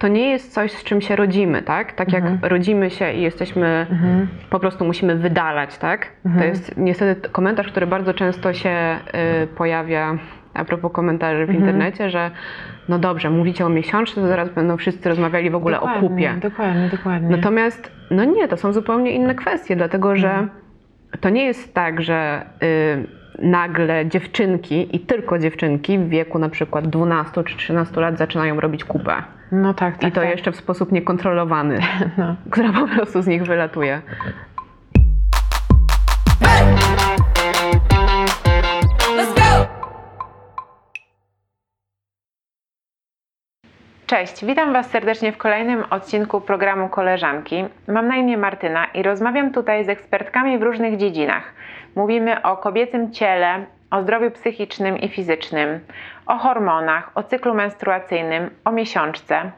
to 0.00 0.08
nie 0.08 0.30
jest 0.30 0.52
coś, 0.52 0.72
z 0.72 0.84
czym 0.84 1.00
się 1.00 1.16
rodzimy, 1.16 1.62
tak? 1.62 1.92
Tak 1.92 2.12
jak 2.12 2.24
rodzimy 2.42 2.90
się 2.90 3.12
i 3.12 3.22
jesteśmy, 3.22 3.86
po 4.50 4.60
prostu 4.60 4.84
musimy 4.84 5.16
wydalać, 5.16 5.78
tak? 5.78 6.06
To 6.38 6.44
jest 6.44 6.76
niestety 6.76 7.28
komentarz, 7.28 7.68
który 7.68 7.86
bardzo 7.86 8.14
często 8.14 8.52
się 8.52 8.98
y, 9.42 9.46
pojawia 9.46 10.18
a 10.54 10.64
propos 10.64 10.92
komentarzy 10.92 11.46
w 11.46 11.54
internecie, 11.54 12.10
że 12.10 12.30
no 12.88 12.98
dobrze, 12.98 13.30
mówicie 13.30 13.66
o 13.66 13.68
miesiączce, 13.68 14.20
to 14.20 14.26
zaraz 14.28 14.48
będą 14.48 14.76
wszyscy 14.76 15.08
rozmawiali 15.08 15.50
w 15.50 15.54
ogóle 15.54 15.80
o 15.80 15.88
kupie. 16.00 16.34
Dokładnie, 16.42 16.88
dokładnie. 16.88 17.36
Natomiast, 17.36 17.92
no 18.10 18.24
nie, 18.24 18.48
to 18.48 18.56
są 18.56 18.72
zupełnie 18.72 19.10
inne 19.10 19.34
kwestie, 19.34 19.76
dlatego 19.76 20.16
że 20.16 20.48
to 21.20 21.30
nie 21.30 21.44
jest 21.44 21.74
tak, 21.74 22.02
że 22.02 22.46
y, 22.62 23.46
nagle 23.46 24.06
dziewczynki 24.06 24.96
i 24.96 25.00
tylko 25.00 25.38
dziewczynki 25.38 25.98
w 25.98 26.08
wieku 26.08 26.38
na 26.38 26.48
przykład 26.48 26.88
12 26.88 27.44
czy 27.44 27.56
13 27.56 28.00
lat 28.00 28.18
zaczynają 28.18 28.60
robić 28.60 28.84
kupę. 28.84 29.12
No 29.52 29.74
tak, 29.74 29.98
tak. 29.98 30.10
I 30.10 30.12
to 30.12 30.20
tak. 30.20 30.30
jeszcze 30.30 30.52
w 30.52 30.56
sposób 30.56 30.92
niekontrolowany, 30.92 31.78
No. 32.18 32.36
która 32.50 32.72
po 32.72 32.88
prostu 32.88 33.22
z 33.22 33.26
nich 33.26 33.42
wylatuje. 33.42 34.02
Cześć, 44.06 44.44
witam 44.44 44.72
Was 44.72 44.90
serdecznie 44.90 45.32
w 45.32 45.36
kolejnym 45.38 45.84
odcinku 45.90 46.40
programu 46.40 46.88
Koleżanki. 46.88 47.64
Mam 47.88 48.08
na 48.08 48.16
imię 48.16 48.36
Martyna 48.36 48.84
i 48.84 49.02
rozmawiam 49.02 49.52
tutaj 49.52 49.84
z 49.84 49.88
ekspertkami 49.88 50.58
w 50.58 50.62
różnych 50.62 50.96
dziedzinach. 50.96 51.52
Mówimy 51.96 52.42
o 52.42 52.56
kobiecym 52.56 53.12
ciele, 53.12 53.66
o 53.90 54.02
zdrowiu 54.02 54.30
psychicznym 54.30 54.98
i 54.98 55.08
fizycznym, 55.08 55.80
o 56.26 56.38
hormonach, 56.38 57.10
o 57.14 57.22
cyklu 57.22 57.54
menstruacyjnym, 57.54 58.50
o 58.64 58.72
miesiączce. 58.72 59.50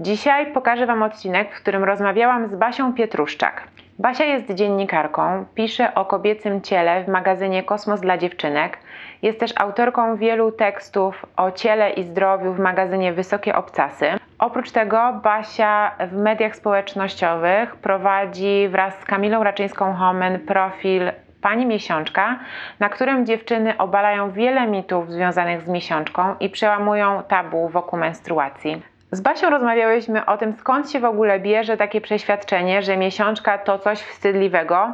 Dzisiaj 0.00 0.52
pokażę 0.52 0.86
Wam 0.86 1.02
odcinek, 1.02 1.54
w 1.54 1.60
którym 1.60 1.84
rozmawiałam 1.84 2.48
z 2.48 2.54
Basią 2.54 2.92
Pietruszczak. 2.92 3.62
Basia 3.98 4.24
jest 4.24 4.54
dziennikarką, 4.54 5.44
pisze 5.54 5.94
o 5.94 6.04
kobiecym 6.04 6.60
ciele 6.60 7.04
w 7.04 7.08
magazynie 7.08 7.62
Kosmos 7.62 8.00
dla 8.00 8.18
dziewczynek. 8.18 8.78
Jest 9.22 9.40
też 9.40 9.52
autorką 9.56 10.16
wielu 10.16 10.52
tekstów 10.52 11.26
o 11.36 11.50
ciele 11.50 11.90
i 11.90 12.02
zdrowiu 12.02 12.52
w 12.52 12.58
magazynie 12.58 13.12
Wysokie 13.12 13.54
Obcasy. 13.56 14.06
Oprócz 14.38 14.70
tego 14.70 15.20
Basia 15.22 15.90
w 16.10 16.16
mediach 16.16 16.56
społecznościowych 16.56 17.76
prowadzi 17.76 18.68
wraz 18.68 19.00
z 19.00 19.04
Kamilą 19.04 19.44
Raczyńską-Homen 19.44 20.38
profil 20.38 21.02
Pani 21.42 21.66
Miesiączka, 21.66 22.38
na 22.80 22.88
którym 22.88 23.26
dziewczyny 23.26 23.78
obalają 23.78 24.30
wiele 24.30 24.66
mitów 24.66 25.10
związanych 25.10 25.62
z 25.62 25.68
miesiączką 25.68 26.34
i 26.40 26.50
przełamują 26.50 27.22
tabu 27.28 27.68
wokół 27.68 27.98
menstruacji. 27.98 28.82
Z 29.10 29.20
Basią 29.20 29.50
rozmawiałyśmy 29.50 30.26
o 30.26 30.36
tym, 30.38 30.52
skąd 30.52 30.90
się 30.90 31.00
w 31.00 31.04
ogóle 31.04 31.40
bierze 31.40 31.76
takie 31.76 32.00
przeświadczenie, 32.00 32.82
że 32.82 32.96
miesiączka 32.96 33.58
to 33.58 33.78
coś 33.78 33.98
wstydliwego, 33.98 34.92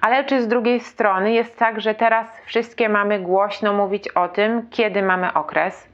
ale 0.00 0.24
czy 0.24 0.42
z 0.42 0.48
drugiej 0.48 0.80
strony 0.80 1.32
jest 1.32 1.58
tak, 1.58 1.80
że 1.80 1.94
teraz 1.94 2.26
wszystkie 2.46 2.88
mamy 2.88 3.18
głośno 3.18 3.72
mówić 3.72 4.08
o 4.08 4.28
tym, 4.28 4.68
kiedy 4.70 5.02
mamy 5.02 5.32
okres. 5.32 5.89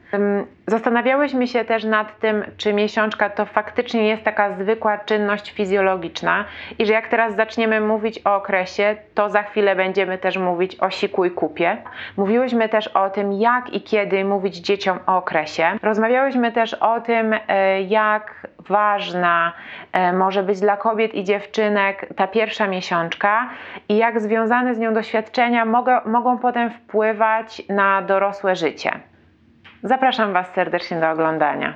Zastanawiałyśmy 0.66 1.46
się 1.46 1.64
też 1.64 1.84
nad 1.84 2.18
tym, 2.18 2.44
czy 2.56 2.72
miesiączka 2.72 3.30
to 3.30 3.46
faktycznie 3.46 4.08
jest 4.08 4.22
taka 4.22 4.52
zwykła 4.52 4.98
czynność 4.98 5.52
fizjologiczna 5.52 6.44
i 6.78 6.86
że 6.86 6.92
jak 6.92 7.08
teraz 7.08 7.36
zaczniemy 7.36 7.80
mówić 7.80 8.20
o 8.24 8.34
okresie, 8.34 8.96
to 9.14 9.30
za 9.30 9.42
chwilę 9.42 9.76
będziemy 9.76 10.18
też 10.18 10.38
mówić 10.38 10.76
o 10.80 10.90
siku 10.90 11.24
i 11.24 11.30
kupie. 11.30 11.76
Mówiłyśmy 12.16 12.68
też 12.68 12.88
o 12.88 13.10
tym, 13.10 13.32
jak 13.32 13.74
i 13.74 13.80
kiedy 13.80 14.24
mówić 14.24 14.56
dzieciom 14.56 14.98
o 15.06 15.16
okresie. 15.16 15.78
Rozmawiałyśmy 15.82 16.52
też 16.52 16.74
o 16.74 17.00
tym, 17.00 17.34
e, 17.48 17.82
jak 17.82 18.46
ważna 18.58 19.52
e, 19.92 20.12
może 20.12 20.42
być 20.42 20.60
dla 20.60 20.76
kobiet 20.76 21.14
i 21.14 21.24
dziewczynek 21.24 22.06
ta 22.16 22.26
pierwsza 22.26 22.66
miesiączka 22.66 23.48
i 23.88 23.96
jak 23.96 24.20
związane 24.20 24.74
z 24.74 24.78
nią 24.78 24.94
doświadczenia 24.94 25.64
mogą, 25.64 25.92
mogą 26.06 26.38
potem 26.38 26.70
wpływać 26.70 27.62
na 27.68 28.02
dorosłe 28.02 28.56
życie. 28.56 28.90
Zapraszam 29.86 30.32
Was 30.32 30.54
serdecznie 30.54 31.00
do 31.00 31.10
oglądania. 31.10 31.74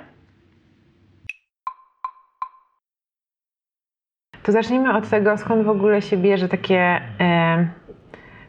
To 4.43 4.53
zacznijmy 4.53 4.97
od 4.97 5.09
tego, 5.09 5.37
skąd 5.37 5.65
w 5.65 5.69
ogóle 5.69 6.03
się 6.03 6.17
bierze 6.17 6.49
takie 6.49 7.01
e, 7.21 7.69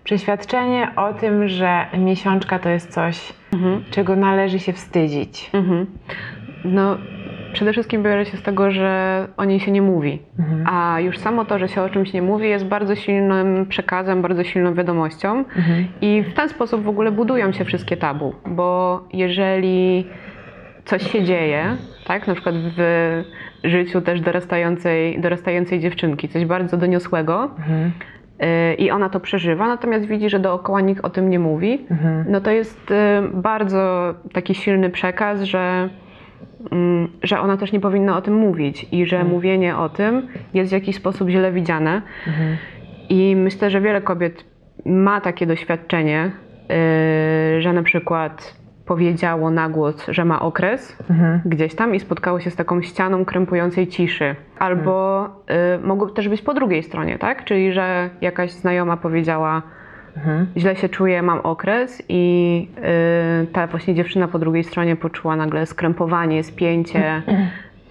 przeświadczenie 0.04 0.92
o 0.96 1.14
tym, 1.14 1.48
że 1.48 1.86
miesiączka 1.98 2.60
to 2.60 2.70
jest 2.70 2.94
coś, 2.94 3.34
czego 3.92 4.16
należy 4.16 4.60
się 4.60 4.74
wstydzić. 4.74 5.50
Mhm. 5.54 5.86
No, 6.66 6.98
przede 7.54 7.72
wszystkim 7.72 8.04
bierze 8.04 8.26
się 8.26 8.38
z 8.38 8.42
tego, 8.44 8.72
że 8.72 9.28
o 9.38 9.46
niej 9.46 9.60
się 9.60 9.72
nie 9.72 9.82
mówi. 9.82 10.22
A 10.66 11.00
już 11.00 11.18
samo 11.18 11.46
to, 11.46 11.60
że 11.60 11.68
się 11.68 11.82
o 11.82 11.90
czymś 11.90 12.14
nie 12.14 12.22
mówi, 12.22 12.50
jest 12.50 12.66
bardzo 12.66 12.96
silnym 12.96 13.66
przekazem, 13.66 14.22
bardzo 14.22 14.44
silną 14.44 14.74
wiadomością. 14.74 15.44
I 16.02 16.24
w 16.24 16.34
ten 16.34 16.50
sposób 16.50 16.84
w 16.84 16.88
ogóle 16.90 17.12
budują 17.12 17.52
się 17.52 17.66
wszystkie 17.66 17.98
tabu, 17.98 18.36
bo 18.48 19.02
jeżeli 19.14 20.08
coś 20.86 21.12
się 21.12 21.24
dzieje, 21.24 21.78
tak, 22.06 22.28
na 22.28 22.34
przykład 22.34 22.56
w 22.78 23.24
życiu 23.64 24.02
też 24.02 24.22
dorastającej, 24.22 25.22
dorastającej 25.22 25.80
dziewczynki, 25.80 26.30
coś 26.30 26.46
bardzo 26.46 26.78
doniosłego, 26.78 27.52
y, 28.72 28.74
i 28.74 28.92
ona 28.92 29.10
to 29.10 29.20
przeżywa, 29.20 29.68
natomiast 29.68 30.06
widzi, 30.06 30.30
że 30.30 30.40
dookoła 30.40 30.82
nikt 30.82 31.06
o 31.06 31.10
tym 31.10 31.30
nie 31.30 31.40
mówi, 31.40 31.86
no 32.30 32.42
to 32.42 32.52
jest 32.52 32.92
y, 32.92 32.96
bardzo 33.34 34.14
taki 34.34 34.56
silny 34.56 34.90
przekaz, 34.90 35.42
że, 35.42 35.90
że 37.24 37.40
ona 37.40 37.58
też 37.58 37.72
nie 37.72 37.80
powinna 37.80 38.18
o 38.18 38.22
tym 38.22 38.34
mówić 38.34 38.88
i 38.92 39.06
że 39.06 39.24
mówienie 39.24 39.78
o 39.78 39.90
tym 39.90 40.28
jest 40.54 40.70
w 40.70 40.74
jakiś 40.74 40.96
sposób 40.96 41.30
źle 41.30 41.52
widziane. 41.52 42.02
I 43.10 43.36
myślę, 43.36 43.70
że 43.70 43.82
wiele 43.82 44.02
kobiet 44.02 44.46
ma 44.86 45.22
takie 45.22 45.46
doświadczenie, 45.46 46.32
y, 47.58 47.62
że 47.62 47.74
na 47.74 47.84
przykład 47.84 48.62
powiedziało 48.86 49.52
na 49.52 49.70
głos, 49.70 50.08
że 50.08 50.26
ma 50.26 50.42
okres 50.42 50.98
gdzieś 51.46 51.76
tam 51.76 51.96
i 51.96 52.00
spotkało 52.00 52.40
się 52.40 52.52
z 52.52 52.56
taką 52.56 52.82
ścianą 52.82 53.26
krępującej 53.26 53.88
ciszy. 53.88 54.36
Albo 54.60 55.26
y, 55.76 55.88
mogło 55.88 56.10
też 56.10 56.30
być 56.30 56.42
po 56.42 56.54
drugiej 56.54 56.84
stronie, 56.84 57.18
tak? 57.18 57.46
Czyli, 57.46 57.74
że 57.74 58.10
jakaś 58.22 58.52
znajoma 58.52 58.98
powiedziała, 58.98 59.62
źle 60.58 60.76
się 60.76 60.90
czuję, 60.90 61.22
mam 61.22 61.40
okres 61.40 62.04
i 62.10 62.68
y, 63.44 63.48
ta 63.48 63.68
właśnie 63.68 63.96
dziewczyna 63.96 64.28
po 64.28 64.40
drugiej 64.40 64.64
stronie 64.64 64.96
poczuła 64.96 65.36
nagle 65.36 65.66
skrępowanie, 65.66 66.44
spięcie, 66.44 67.22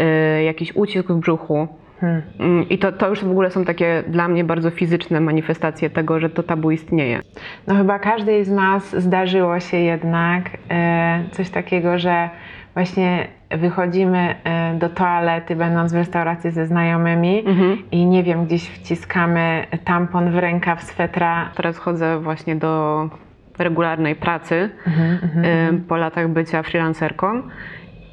y, 0.01 0.43
jakiś 0.43 0.77
ucisk 0.77 1.09
w 1.09 1.17
brzuchu. 1.17 1.69
Mm, 2.03 2.69
I 2.69 2.79
to, 2.79 2.93
to 2.93 3.09
już 3.09 3.25
w 3.25 3.31
ogóle 3.31 3.51
są 3.51 3.65
takie 3.65 4.05
dla 4.09 4.29
mnie 4.29 4.45
bardzo 4.45 4.71
fizyczne 4.71 5.21
manifestacje 5.21 5.91
tego, 5.91 6.21
że 6.21 6.31
to 6.31 6.43
tabu 6.43 6.71
istnieje. 6.71 7.21
No 7.67 7.75
chyba 7.75 7.99
każdej 7.99 8.45
z 8.45 8.51
nas 8.51 8.97
zdarzyło 8.97 9.61
się 9.61 9.77
jednak 9.77 10.45
e, 10.71 11.25
coś 11.31 11.51
takiego, 11.51 11.99
że 11.99 12.31
właśnie 12.75 13.29
wychodzimy 13.51 14.35
e, 14.45 14.75
do 14.75 14.89
toalety, 14.89 15.57
będąc 15.57 15.93
w 15.93 15.97
restauracji 15.97 16.51
ze 16.51 16.67
znajomymi 16.67 17.45
i 17.93 18.07
nie 18.07 18.23
wiem, 18.23 18.47
gdzieś 18.47 18.69
wciskamy 18.69 19.67
tampon 19.85 20.31
w 20.31 20.39
rękaw 20.39 20.83
swetra. 20.83 21.51
Teraz 21.55 21.79
chodzę 21.79 22.21
właśnie 22.21 22.57
do 22.57 23.09
regularnej 23.59 24.17
pracy 24.17 24.71
Mhm, 24.87 25.45
y, 25.75 25.81
po 25.89 25.97
latach 25.97 26.29
bycia 26.29 26.63
freelancerką. 26.63 27.43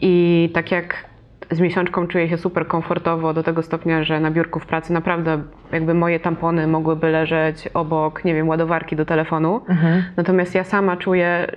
I 0.01 0.49
tak 0.53 0.71
jak 0.71 1.05
z 1.51 1.59
miesiączką 1.59 2.07
czuję 2.07 2.29
się 2.29 2.37
super 2.37 2.67
komfortowo 2.67 3.33
do 3.33 3.43
tego 3.43 3.61
stopnia, 3.63 4.03
że 4.03 4.19
na 4.19 4.31
biurku 4.31 4.59
w 4.59 4.65
pracy 4.65 4.93
naprawdę 4.93 5.41
jakby 5.71 5.93
moje 5.93 6.19
tampony 6.19 6.67
mogłyby 6.67 7.09
leżeć 7.09 7.69
obok, 7.73 8.25
nie 8.25 8.33
wiem, 8.33 8.47
ładowarki 8.47 8.95
do 8.95 9.05
telefonu. 9.05 9.61
Mhm. 9.69 10.03
Natomiast 10.17 10.55
ja 10.55 10.63
sama 10.63 10.97
czuję, 10.97 11.47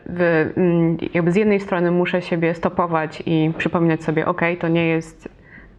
mm, 0.57 0.97
jakby 1.15 1.33
z 1.33 1.37
jednej 1.37 1.61
strony 1.61 1.91
muszę 1.91 2.23
siebie 2.23 2.55
stopować 2.55 3.23
i 3.27 3.53
przypominać 3.59 4.05
sobie, 4.05 4.27
ok, 4.27 4.41
to 4.61 4.69
nie 4.69 4.87
jest 4.87 5.29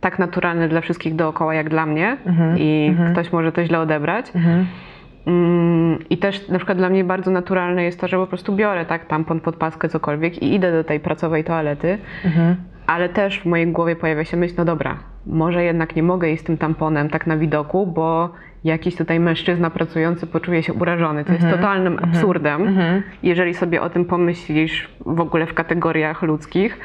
tak 0.01 0.19
naturalne 0.19 0.67
dla 0.67 0.81
wszystkich 0.81 1.15
dookoła 1.15 1.53
jak 1.53 1.69
dla 1.69 1.85
mnie 1.85 2.17
Mhm, 2.25 2.55
i 2.57 2.95
ktoś 3.11 3.31
może 3.31 3.51
to 3.51 3.65
źle 3.65 3.79
odebrać. 3.79 4.31
Mm, 5.25 5.99
I 6.09 6.17
też 6.17 6.47
na 6.47 6.57
przykład 6.57 6.77
dla 6.77 6.89
mnie 6.89 7.03
bardzo 7.03 7.31
naturalne 7.31 7.83
jest 7.83 7.99
to, 7.99 8.07
że 8.07 8.17
po 8.17 8.27
prostu 8.27 8.55
biorę 8.55 8.85
tak 8.85 9.05
tampon, 9.05 9.39
podpaskę, 9.39 9.89
cokolwiek 9.89 10.43
i 10.43 10.53
idę 10.53 10.71
do 10.71 10.83
tej 10.83 10.99
pracowej 10.99 11.43
toalety, 11.43 11.97
ale 12.87 13.09
też 13.09 13.39
w 13.39 13.45
mojej 13.45 13.67
głowie 13.67 13.95
pojawia 13.95 14.25
się 14.25 14.37
myśl, 14.37 14.53
no 14.57 14.65
dobra, 14.65 14.97
może 15.25 15.63
jednak 15.63 15.95
nie 15.95 16.03
mogę 16.03 16.31
iść 16.31 16.43
z 16.43 16.45
tym 16.45 16.57
tamponem 16.57 17.09
tak 17.09 17.27
na 17.27 17.37
widoku, 17.37 17.87
bo 17.87 18.29
jakiś 18.63 18.95
tutaj 18.95 19.19
mężczyzna 19.19 19.69
pracujący 19.69 20.27
poczuje 20.27 20.63
się 20.63 20.73
urażony. 20.73 21.25
To 21.25 21.33
jest 21.33 21.45
totalnym 21.51 21.99
absurdem, 22.01 22.77
jeżeli 23.23 23.53
sobie 23.53 23.81
o 23.81 23.89
tym 23.89 24.05
pomyślisz 24.05 24.89
w 25.05 25.19
ogóle 25.19 25.45
w 25.45 25.53
kategoriach 25.53 26.21
ludzkich. 26.21 26.79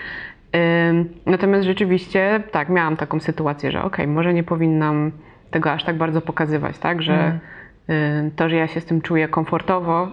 Natomiast 1.26 1.64
rzeczywiście, 1.64 2.42
tak, 2.50 2.68
miałam 2.68 2.96
taką 2.96 3.20
sytuację, 3.20 3.72
że 3.72 3.82
okej, 3.82 4.06
może 4.06 4.34
nie 4.34 4.42
powinnam 4.44 5.12
tego 5.50 5.72
aż 5.72 5.84
tak 5.84 5.96
bardzo 5.96 6.20
pokazywać, 6.20 6.78
tak, 6.78 7.02
że 7.02 7.28
y, 7.28 7.38
to, 8.36 8.48
że 8.48 8.56
ja 8.56 8.66
się 8.66 8.80
z 8.80 8.84
tym 8.84 9.00
czuję 9.00 9.28
komfortowo, 9.28 10.08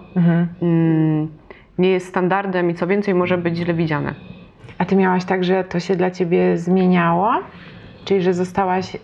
ym, 0.62 1.28
nie 1.78 1.90
jest 1.90 2.06
standardem 2.06 2.70
i 2.70 2.74
co 2.74 2.86
więcej 2.86 3.14
może 3.14 3.38
być 3.38 3.56
źle 3.56 3.74
widziane. 3.74 4.14
A 4.78 4.84
ty 4.84 4.96
miałaś 4.96 5.24
tak, 5.24 5.44
że 5.44 5.64
to 5.64 5.80
się 5.80 5.96
dla 5.96 6.10
ciebie 6.10 6.58
zmieniało? 6.58 7.32
Czyli, 8.04 8.22
że 8.22 8.34
zostałaś, 8.34 8.94
yy, 8.94 9.00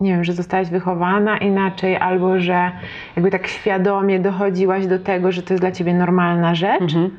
nie 0.00 0.10
wiem, 0.12 0.24
że 0.24 0.32
zostałaś 0.32 0.68
wychowana 0.70 1.38
inaczej, 1.38 1.96
albo 1.96 2.40
że 2.40 2.70
jakby 3.16 3.30
tak 3.30 3.46
świadomie 3.46 4.20
dochodziłaś 4.20 4.86
do 4.86 4.98
tego, 4.98 5.32
że 5.32 5.42
to 5.42 5.54
jest 5.54 5.62
dla 5.62 5.72
ciebie 5.72 5.94
normalna 5.94 6.54
rzecz? 6.54 6.82
Mhm. 6.82 7.10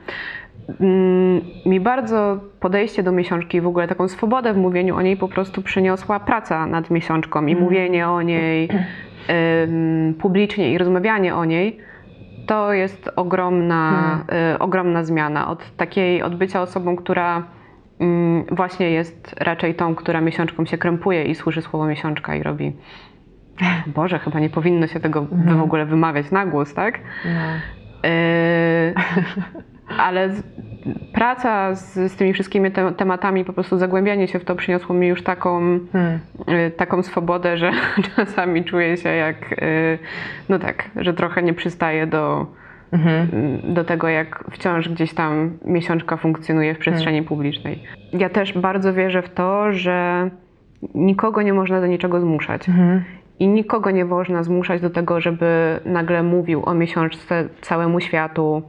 Mm, 0.79 1.41
Mi 1.65 1.79
bardzo 1.79 2.39
podejście 2.59 3.03
do 3.03 3.11
miesiączki 3.11 3.57
i 3.57 3.61
w 3.61 3.67
ogóle 3.67 3.87
taką 3.87 4.07
swobodę 4.07 4.53
w 4.53 4.57
mówieniu 4.57 4.95
o 4.95 5.01
niej 5.01 5.17
po 5.17 5.27
prostu 5.27 5.61
przyniosła 5.61 6.19
praca 6.19 6.65
nad 6.65 6.89
miesiączką 6.89 7.45
i 7.45 7.55
mówienie 7.55 8.09
o 8.09 8.21
niej 8.21 8.69
publicznie 10.19 10.73
i 10.73 10.77
rozmawianie 10.77 11.35
o 11.35 11.45
niej. 11.45 11.79
To 12.45 12.73
jest 12.73 13.09
ogromna, 13.15 14.19
y, 14.55 14.59
ogromna 14.59 15.03
zmiana 15.03 15.49
od 15.49 15.75
takiej, 15.77 16.21
od 16.21 16.35
bycia 16.35 16.61
osobą, 16.61 16.95
która 16.95 17.43
mm, 17.99 18.45
właśnie 18.51 18.91
jest 18.91 19.35
raczej 19.39 19.75
tą, 19.75 19.95
która 19.95 20.21
miesiączką 20.21 20.65
się 20.65 20.77
krępuje 20.77 21.23
i 21.23 21.35
słyszy 21.35 21.61
słowo 21.61 21.85
miesiączka 21.85 22.35
i 22.35 22.43
robi 22.43 22.73
Boże, 23.95 24.19
chyba 24.19 24.39
nie 24.39 24.49
powinno 24.49 24.87
się 24.87 24.99
tego 24.99 25.21
w 25.57 25.61
ogóle 25.61 25.85
wymawiać 25.85 26.31
na 26.31 26.45
głos, 26.45 26.73
tak? 26.73 26.99
No. 27.25 28.09
Yy, 28.09 28.93
ale 29.97 30.29
praca 31.13 31.75
z, 31.75 32.11
z 32.11 32.15
tymi 32.15 32.33
wszystkimi 32.33 32.71
te, 32.71 32.91
tematami, 32.91 33.45
po 33.45 33.53
prostu 33.53 33.77
zagłębianie 33.77 34.27
się 34.27 34.39
w 34.39 34.45
to 34.45 34.55
przyniosło 34.55 34.95
mi 34.95 35.07
już 35.07 35.23
taką, 35.23 35.79
Hmm. 35.91 36.19
yy, 36.47 36.71
taką 36.71 37.03
swobodę, 37.03 37.57
że 37.57 37.71
czasami 38.15 38.63
czuję 38.63 38.97
się 38.97 39.09
jak, 39.09 39.51
yy, 39.51 39.99
no 40.49 40.59
tak, 40.59 40.89
że 40.95 41.13
trochę 41.13 41.43
nie 41.43 41.53
przystaję 41.53 42.07
do, 42.07 42.45
Mhm. 42.91 43.27
yy, 43.65 43.73
do 43.73 43.83
tego, 43.83 44.07
jak 44.07 44.43
wciąż 44.51 44.89
gdzieś 44.89 45.13
tam 45.13 45.57
miesiączka 45.65 46.17
funkcjonuje 46.17 46.75
w 46.75 46.77
przestrzeni 46.77 47.23
publicznej. 47.23 47.83
Ja 48.13 48.29
też 48.29 48.57
bardzo 48.57 48.93
wierzę 48.93 49.21
w 49.21 49.29
to, 49.29 49.71
że 49.71 50.29
nikogo 50.95 51.41
nie 51.41 51.53
można 51.53 51.81
do 51.81 51.87
niczego 51.87 52.19
zmuszać. 52.19 52.69
Mhm. 52.69 53.03
I 53.39 53.47
nikogo 53.47 53.91
nie 53.91 54.05
można 54.05 54.43
zmuszać 54.43 54.81
do 54.81 54.89
tego, 54.89 55.21
żeby 55.21 55.79
nagle 55.85 56.23
mówił 56.23 56.65
o 56.65 56.73
miesiączce 56.73 57.49
całemu 57.61 57.99
światu, 57.99 58.61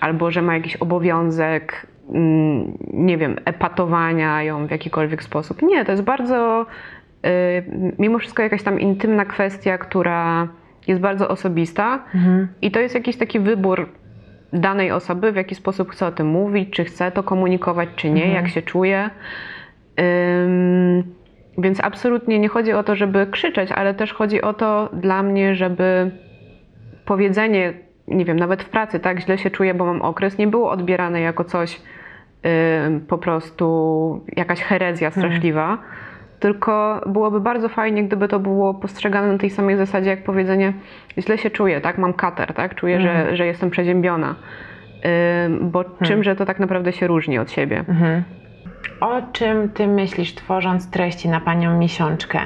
albo 0.00 0.30
że 0.30 0.42
ma 0.42 0.54
jakiś 0.54 0.76
obowiązek, 0.76 1.86
mm, 2.14 2.78
nie 2.92 3.18
wiem, 3.18 3.36
epatowania 3.44 4.42
ją 4.42 4.66
w 4.66 4.70
jakikolwiek 4.70 5.22
sposób. 5.22 5.62
Nie, 5.62 5.84
to 5.84 5.92
jest 5.92 6.04
bardzo, 6.04 6.66
y, 7.26 7.92
mimo 7.98 8.18
wszystko 8.18 8.42
jakaś 8.42 8.62
tam 8.62 8.80
intymna 8.80 9.24
kwestia, 9.24 9.78
która 9.78 10.48
jest 10.86 11.00
bardzo 11.00 11.28
osobista 11.28 12.04
Mhm. 12.14 12.48
i 12.62 12.70
to 12.70 12.80
jest 12.80 12.94
jakiś 12.94 13.16
taki 13.16 13.40
wybór 13.40 13.88
danej 14.52 14.90
osoby, 14.92 15.32
w 15.32 15.36
jaki 15.36 15.54
sposób 15.54 15.90
chce 15.90 16.06
o 16.06 16.12
tym 16.12 16.26
mówić, 16.26 16.70
czy 16.70 16.84
chce 16.84 17.10
to 17.10 17.22
komunikować, 17.22 17.88
czy 17.96 18.10
nie, 18.10 18.28
jak 18.28 18.48
się 18.48 18.62
czuje. 18.62 19.10
Więc 21.58 21.80
absolutnie 21.84 22.38
nie 22.38 22.48
chodzi 22.48 22.72
o 22.72 22.82
to, 22.82 22.96
żeby 22.96 23.26
krzyczeć, 23.26 23.72
ale 23.72 23.94
też 23.94 24.12
chodzi 24.12 24.42
o 24.42 24.54
to 24.54 24.88
dla 24.92 25.22
mnie, 25.22 25.54
żeby 25.54 26.10
powiedzenie, 27.04 27.72
nie 28.14 28.24
wiem, 28.24 28.38
nawet 28.38 28.62
w 28.62 28.68
pracy, 28.68 29.00
tak, 29.00 29.20
źle 29.20 29.38
się 29.38 29.50
czuję, 29.50 29.74
bo 29.74 29.84
mam 29.84 30.02
okres, 30.02 30.38
nie 30.38 30.46
było 30.46 30.70
odbierane 30.70 31.20
jako 31.20 31.44
coś 31.44 31.80
ym, 32.86 33.00
po 33.00 33.18
prostu 33.18 34.24
jakaś 34.36 34.62
herezja 34.62 35.10
straszliwa. 35.10 35.78
Tylko 36.40 37.00
byłoby 37.06 37.40
bardzo 37.40 37.68
fajnie, 37.68 38.04
gdyby 38.04 38.28
to 38.28 38.38
było 38.40 38.74
postrzegane 38.74 39.32
na 39.32 39.38
tej 39.38 39.50
samej 39.50 39.76
zasadzie, 39.76 40.10
jak 40.10 40.24
powiedzenie, 40.24 40.72
źle 41.18 41.38
się 41.38 41.50
czuję, 41.50 41.80
tak, 41.80 41.98
mam 41.98 42.12
kater, 42.12 42.54
tak, 42.54 42.74
czuję, 42.74 43.00
że, 43.00 43.36
że 43.36 43.46
jestem 43.46 43.70
przeziębiona. 43.70 44.34
Ym, 45.46 45.70
bo 45.70 45.84
czymże 45.84 46.36
to 46.36 46.46
tak 46.46 46.60
naprawdę 46.60 46.92
się 46.92 47.06
różni 47.06 47.38
od 47.38 47.50
siebie? 47.50 47.78
Mhm. 47.78 48.22
O 49.00 49.22
czym 49.32 49.68
ty 49.68 49.86
myślisz, 49.86 50.34
tworząc 50.34 50.90
treści 50.90 51.28
na 51.28 51.40
panią 51.40 51.78
miesiączkę? 51.78 52.38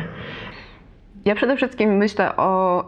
Ja 1.24 1.34
przede 1.34 1.56
wszystkim 1.56 1.96
myślę 1.96 2.36
o 2.36 2.84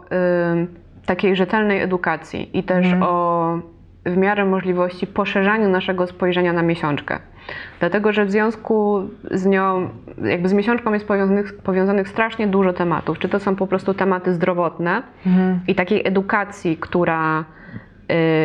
ym, 0.51 0.67
takiej 1.05 1.35
rzetelnej 1.35 1.81
edukacji 1.81 2.57
i 2.57 2.63
też 2.63 2.87
o 3.01 3.59
w 4.05 4.17
miarę 4.17 4.45
możliwości 4.45 5.07
poszerzaniu 5.07 5.69
naszego 5.69 6.07
spojrzenia 6.07 6.53
na 6.53 6.61
miesiączkę. 6.61 7.19
Dlatego, 7.79 8.11
że 8.11 8.25
w 8.25 8.31
związku 8.31 9.01
z 9.31 9.45
nią, 9.45 9.89
jakby 10.23 10.49
z 10.49 10.53
miesiączką 10.53 10.93
jest 10.93 11.07
powiązanych, 11.07 11.57
powiązanych 11.57 12.09
strasznie 12.09 12.47
dużo 12.47 12.73
tematów. 12.73 13.19
Czy 13.19 13.29
to 13.29 13.39
są 13.39 13.55
po 13.55 13.67
prostu 13.67 13.93
tematy 13.93 14.33
zdrowotne 14.33 15.03
i 15.67 15.75
takiej 15.75 16.07
edukacji, 16.07 16.77
która, 16.77 17.45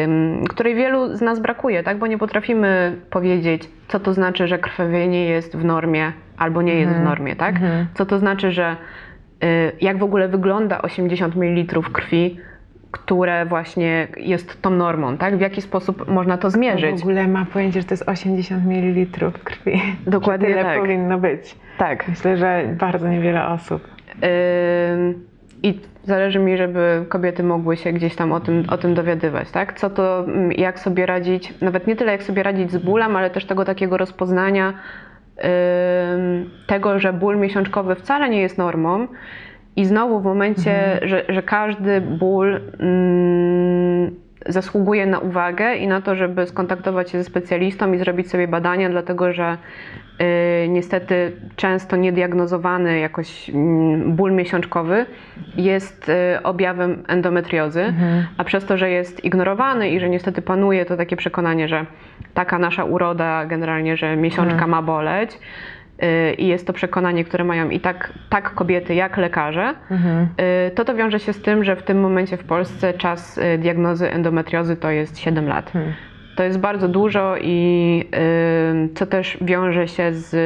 ym, 0.04 0.44
której 0.48 0.74
wielu 0.74 1.16
z 1.16 1.20
nas 1.20 1.40
brakuje, 1.40 1.82
tak? 1.82 1.98
bo 1.98 2.06
nie 2.06 2.18
potrafimy 2.18 2.96
powiedzieć, 3.10 3.70
co 3.88 4.00
to 4.00 4.14
znaczy, 4.14 4.46
że 4.46 4.58
krwawienie 4.58 5.24
jest 5.24 5.56
w 5.56 5.64
normie 5.64 6.12
albo 6.38 6.62
nie 6.62 6.74
jest 6.74 6.92
w 6.92 7.04
normie. 7.04 7.36
Tak? 7.36 7.54
Co 7.94 8.06
to 8.06 8.18
znaczy, 8.18 8.50
że 8.50 8.76
jak 9.80 9.98
w 9.98 10.02
ogóle 10.02 10.28
wygląda 10.28 10.82
80 10.82 11.36
ml 11.36 11.82
krwi, 11.92 12.36
które 12.90 13.46
właśnie 13.46 14.08
jest 14.16 14.62
tą 14.62 14.70
normą, 14.70 15.16
tak? 15.16 15.36
W 15.36 15.40
jaki 15.40 15.62
sposób 15.62 16.08
można 16.08 16.38
to 16.38 16.50
zmierzyć? 16.50 17.00
W 17.00 17.02
ogóle 17.02 17.28
ma 17.28 17.44
pojęcie, 17.44 17.80
że 17.80 17.86
to 17.86 17.94
jest 17.94 18.08
80 18.08 18.66
ml 18.66 19.06
krwi. 19.44 19.82
Dokładnie 20.06 20.48
Tyle 20.48 20.62
tak. 20.62 20.78
powinno 20.78 21.18
być. 21.18 21.56
Tak. 21.78 22.08
Myślę, 22.08 22.36
że 22.36 22.64
bardzo 22.78 23.08
niewiele 23.08 23.46
osób. 23.46 23.88
Ym, 24.92 25.24
I 25.62 25.80
zależy 26.04 26.38
mi, 26.38 26.56
żeby 26.56 27.04
kobiety 27.08 27.42
mogły 27.42 27.76
się 27.76 27.92
gdzieś 27.92 28.16
tam 28.16 28.32
o 28.32 28.40
tym, 28.40 28.64
o 28.68 28.78
tym 28.78 28.94
dowiadywać, 28.94 29.50
tak? 29.50 29.78
Co 29.78 29.90
to, 29.90 30.26
jak 30.56 30.80
sobie 30.80 31.06
radzić, 31.06 31.54
nawet 31.60 31.86
nie 31.86 31.96
tyle 31.96 32.12
jak 32.12 32.22
sobie 32.22 32.42
radzić 32.42 32.70
z 32.70 32.78
bólem, 32.78 33.16
ale 33.16 33.30
też 33.30 33.44
tego 33.44 33.64
takiego 33.64 33.96
rozpoznania 33.96 34.72
tego, 36.66 36.98
że 36.98 37.12
ból 37.12 37.36
miesiączkowy 37.36 37.94
wcale 37.94 38.28
nie 38.28 38.40
jest 38.40 38.58
normą. 38.58 39.08
I 39.76 39.84
znowu 39.84 40.20
w 40.20 40.24
momencie, 40.24 41.00
że, 41.02 41.24
że 41.28 41.42
każdy 41.42 42.00
ból 42.00 42.60
mm, 42.78 44.14
zasługuje 44.46 45.06
na 45.06 45.18
uwagę 45.18 45.74
i 45.74 45.86
na 45.86 46.00
to, 46.00 46.14
żeby 46.14 46.46
skontaktować 46.46 47.10
się 47.10 47.18
ze 47.18 47.24
specjalistą 47.24 47.92
i 47.92 47.98
zrobić 47.98 48.30
sobie 48.30 48.48
badania, 48.48 48.90
dlatego 48.90 49.32
że 49.32 49.58
y, 50.64 50.68
niestety 50.68 51.32
często 51.56 51.96
niediagnozowany 51.96 52.98
jakoś 52.98 53.50
mm, 53.50 54.16
ból 54.16 54.32
miesiączkowy 54.32 55.06
jest 55.56 56.08
y, 56.08 56.42
objawem 56.42 57.02
endometriozy, 57.08 57.94
a 58.38 58.44
przez 58.44 58.64
to, 58.64 58.76
że 58.76 58.90
jest 58.90 59.24
ignorowany 59.24 59.90
i 59.90 60.00
że 60.00 60.08
niestety 60.08 60.42
panuje 60.42 60.84
to 60.84 60.96
takie 60.96 61.16
przekonanie, 61.16 61.68
że 61.68 61.86
taka 62.34 62.58
nasza 62.58 62.84
uroda 62.84 63.46
generalnie, 63.46 63.96
że 63.96 64.16
miesiączka 64.16 64.66
ma 64.66 64.82
boleć, 64.82 65.32
y, 65.32 65.38
i 66.38 66.46
jest 66.46 66.66
to 66.66 66.72
przekonanie, 66.72 67.24
które 67.24 67.44
mają 67.44 67.70
i 67.70 67.80
tak, 67.80 68.12
tak 68.28 68.54
kobiety, 68.54 68.94
jak 68.94 69.16
lekarze, 69.16 69.74
y, 70.68 70.70
to 70.70 70.84
to 70.84 70.94
wiąże 70.94 71.20
się 71.20 71.32
z 71.32 71.42
tym, 71.42 71.64
że 71.64 71.76
w 71.76 71.82
tym 71.82 72.00
momencie 72.00 72.36
w 72.36 72.44
Polsce 72.44 72.94
czas 72.94 73.38
y, 73.38 73.58
diagnozy 73.58 74.10
endometriozy 74.10 74.76
to 74.76 74.90
jest 74.90 75.18
7 75.18 75.48
lat. 75.48 75.72
To 76.36 76.42
jest 76.42 76.58
bardzo 76.58 76.88
dużo 76.88 77.36
i 77.40 78.04
y, 78.84 78.94
co 78.94 79.06
też 79.06 79.38
wiąże 79.40 79.88
się 79.88 80.12
z 80.12 80.36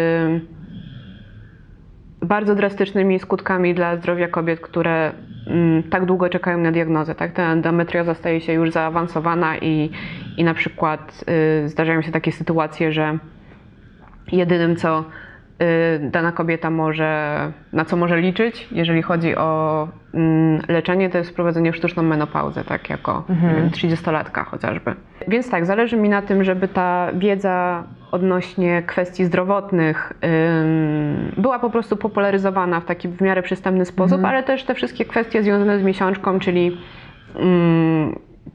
bardzo 2.22 2.54
drastycznymi 2.54 3.18
skutkami 3.18 3.74
dla 3.74 3.96
zdrowia 3.96 4.28
kobiet, 4.28 4.60
które 4.60 5.12
mm, 5.46 5.82
tak 5.82 6.04
długo 6.04 6.28
czekają 6.28 6.58
na 6.58 6.72
diagnozę. 6.72 7.14
Tak? 7.14 7.32
Ta 7.32 7.52
endometrioza 7.52 8.14
staje 8.14 8.40
się 8.40 8.52
już 8.52 8.70
zaawansowana 8.70 9.58
i, 9.58 9.90
i 10.36 10.44
na 10.44 10.54
przykład 10.54 11.24
y, 11.64 11.68
zdarzają 11.68 12.02
się 12.02 12.12
takie 12.12 12.32
sytuacje, 12.32 12.92
że 12.92 13.18
jedynym 14.32 14.76
co 14.76 15.00
y, 15.00 15.27
dana 16.00 16.32
kobieta 16.32 16.70
może, 16.70 17.52
na 17.72 17.84
co 17.84 17.96
może 17.96 18.20
liczyć, 18.20 18.68
jeżeli 18.72 19.02
chodzi 19.02 19.36
o 19.36 19.88
mm, 20.14 20.62
leczenie, 20.68 21.10
to 21.10 21.18
jest 21.18 21.30
wprowadzenie 21.30 21.72
sztuczną 21.72 22.02
menopauzę, 22.02 22.64
tak 22.64 22.90
jako 22.90 23.24
wiem, 23.28 23.70
30-latka 23.70 24.44
chociażby. 24.44 24.94
Więc 25.28 25.50
tak, 25.50 25.66
zależy 25.66 25.96
mi 25.96 26.08
na 26.08 26.22
tym, 26.22 26.44
żeby 26.44 26.68
ta 26.68 27.08
wiedza 27.14 27.84
odnośnie 28.10 28.82
kwestii 28.82 29.24
zdrowotnych 29.24 30.12
była 31.36 31.58
po 31.58 31.70
prostu 31.70 31.96
popularyzowana 31.96 32.80
w 32.80 32.84
taki 32.84 33.08
w 33.08 33.20
miarę 33.20 33.42
przystępny 33.42 33.84
sposób, 33.84 34.24
ale 34.24 34.42
też 34.42 34.64
te 34.64 34.74
wszystkie 34.74 35.04
kwestie 35.04 35.42
związane 35.42 35.78
z 35.78 35.82
miesiączką, 35.82 36.38
czyli 36.38 36.80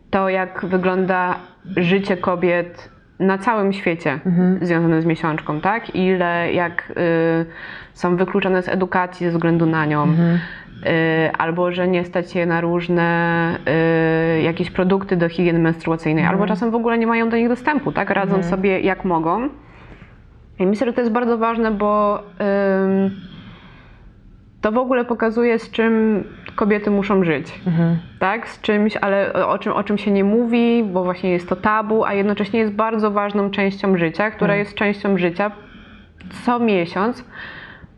to, 0.10 0.30
jak 0.30 0.66
wygląda 0.66 1.36
życie 1.78 2.18
kobiet 2.18 2.93
na 3.24 3.38
całym 3.38 3.74
świecie 3.74 4.20
związane 4.62 5.02
z 5.02 5.06
miesiączką, 5.06 5.62
tak? 5.62 5.96
Ile, 5.96 6.54
jak 6.54 6.92
y, 6.92 7.46
są 7.94 8.16
wykluczone 8.16 8.62
z 8.62 8.70
edukacji 8.70 9.26
ze 9.26 9.32
względu 9.32 9.66
na 9.66 9.86
nią, 9.86 10.08
y, 10.08 11.32
albo 11.38 11.72
że 11.72 11.88
nie 11.88 12.06
stać 12.06 12.36
je 12.36 12.46
na 12.46 12.62
różne 12.62 13.58
y, 14.38 14.42
jakieś 14.42 14.72
produkty 14.72 15.18
do 15.18 15.30
higieny 15.30 15.60
menstruacyjnej, 15.60 16.26
albo 16.26 16.48
czasem 16.48 16.72
w 16.72 16.76
ogóle 16.76 16.98
nie 16.98 17.08
mają 17.08 17.30
do 17.30 17.38
nich 17.38 17.50
dostępu, 17.50 17.92
tak? 17.92 18.10
Radzą 18.10 18.44
sobie 18.44 18.80
jak 18.80 19.06
mogą. 19.06 19.50
I 20.60 20.66
myślę, 20.66 20.88
że 20.88 20.94
to 20.94 21.02
jest 21.02 21.14
bardzo 21.14 21.38
ważne, 21.38 21.72
bo 21.72 22.24
to 24.62 24.72
w 24.72 24.78
ogóle 24.78 25.06
pokazuje, 25.06 25.60
z 25.60 25.72
czym 25.72 26.24
kobiety 26.56 26.92
muszą 26.92 27.24
żyć. 27.24 27.62
Mhm. 27.68 27.98
Tak, 28.20 28.50
z 28.50 28.62
czymś, 28.62 28.98
ale 28.98 29.34
o 29.48 29.58
czym, 29.60 29.74
o 29.74 29.84
czym 29.84 29.98
się 29.98 30.12
nie 30.12 30.24
mówi, 30.24 30.84
bo 30.84 31.04
właśnie 31.04 31.32
jest 31.32 31.50
to 31.50 31.56
tabu, 31.56 32.06
a 32.06 32.14
jednocześnie 32.14 32.60
jest 32.60 32.74
bardzo 32.74 33.12
ważną 33.12 33.50
częścią 33.50 33.98
życia, 33.98 34.32
która 34.32 34.56
jest 34.56 34.76
częścią 34.76 35.18
życia 35.18 35.52
co 36.46 36.60
miesiąc, 36.60 37.26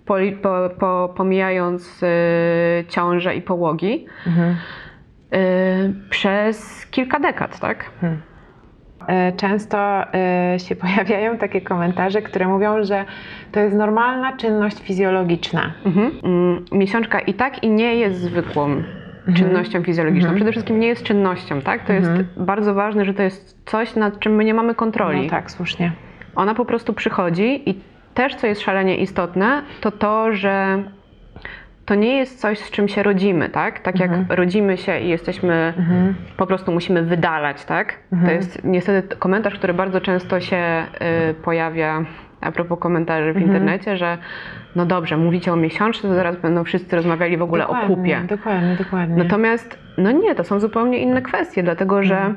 poli, 0.06 0.32
po, 0.32 0.70
po, 0.80 1.14
pomijając 1.18 2.04
y, 2.04 2.08
ciąże 2.90 3.36
i 3.36 3.42
połogi, 3.42 4.06
Mhm. 4.28 4.56
y, 5.34 5.94
przez 6.10 6.86
kilka 6.92 7.20
dekad, 7.20 7.60
tak? 7.60 7.92
E, 9.08 9.32
Często 9.32 9.78
e, 10.14 10.60
się 10.60 10.76
pojawiają 10.86 11.38
takie 11.38 11.62
komentarze, 11.62 12.22
które 12.22 12.48
mówią, 12.48 12.84
że 12.84 13.06
to 13.52 13.60
jest 13.60 13.76
normalna 13.76 14.38
czynność 14.38 14.80
fizjologiczna. 14.80 15.72
Mhm. 15.86 16.12
Mm, 16.24 16.66
Miesiączka 16.72 17.20
i 17.20 17.34
tak 17.34 17.64
i 17.64 17.70
nie 17.70 17.96
jest 17.96 18.20
zwykłą 18.22 18.84
czynnością 19.36 19.84
fizjologiczną. 19.84 20.36
Przede 20.36 20.52
wszystkim 20.52 20.80
nie 20.80 20.88
jest 20.88 21.04
czynnością, 21.04 21.62
tak? 21.62 21.86
To 21.86 21.94
jest 21.94 22.10
bardzo 22.38 22.74
ważne, 22.74 23.06
że 23.06 23.14
to 23.14 23.24
jest 23.24 23.58
coś, 23.66 23.96
nad 23.96 24.20
czym 24.20 24.36
my 24.36 24.46
nie 24.46 24.54
mamy 24.54 24.76
kontroli. 24.76 25.24
No 25.24 25.30
tak, 25.30 25.52
słusznie. 25.52 25.92
Ona 26.36 26.56
po 26.56 26.66
prostu 26.66 26.94
przychodzi 26.94 27.70
i 27.70 27.80
też, 28.14 28.36
co 28.36 28.48
jest 28.48 28.62
szalenie 28.62 28.98
istotne, 28.98 29.62
to 29.82 29.92
to, 29.92 30.34
że 30.34 30.84
to 31.86 31.96
nie 31.96 32.18
jest 32.18 32.40
coś, 32.40 32.60
z 32.60 32.72
czym 32.72 32.88
się 32.88 33.04
rodzimy, 33.04 33.50
tak? 33.50 33.80
Tak 33.80 34.00
jak 34.00 34.12
rodzimy 34.30 34.78
się 34.78 35.00
i 35.00 35.10
jesteśmy, 35.10 35.74
po 36.38 36.48
prostu 36.48 36.72
musimy 36.72 37.04
wydalać, 37.04 37.66
tak? 37.66 37.94
To 38.26 38.32
jest 38.32 38.64
niestety 38.64 39.16
komentarz, 39.16 39.56
który 39.56 39.74
bardzo 39.74 40.02
często 40.02 40.40
się 40.40 40.86
y, 41.30 41.34
pojawia 41.34 42.06
a 42.42 42.52
propos 42.52 42.80
komentarzy 42.80 43.34
w 43.34 43.42
internecie, 43.42 43.98
że 43.98 44.18
no 44.76 44.86
dobrze, 44.86 45.18
mówicie 45.18 45.54
o 45.54 45.56
miesiączce, 45.56 46.08
to 46.08 46.16
zaraz 46.16 46.36
będą 46.36 46.64
wszyscy 46.64 46.96
rozmawiali 46.96 47.38
w 47.38 47.42
ogóle 47.42 47.68
o 47.68 47.76
kupie. 47.88 48.22
Dokładnie, 48.28 48.76
dokładnie. 48.76 49.24
Natomiast, 49.24 49.80
no 49.98 50.12
nie, 50.12 50.36
to 50.36 50.44
są 50.44 50.60
zupełnie 50.60 50.98
inne 50.98 51.22
kwestie, 51.22 51.64
dlatego 51.64 52.04
że 52.04 52.36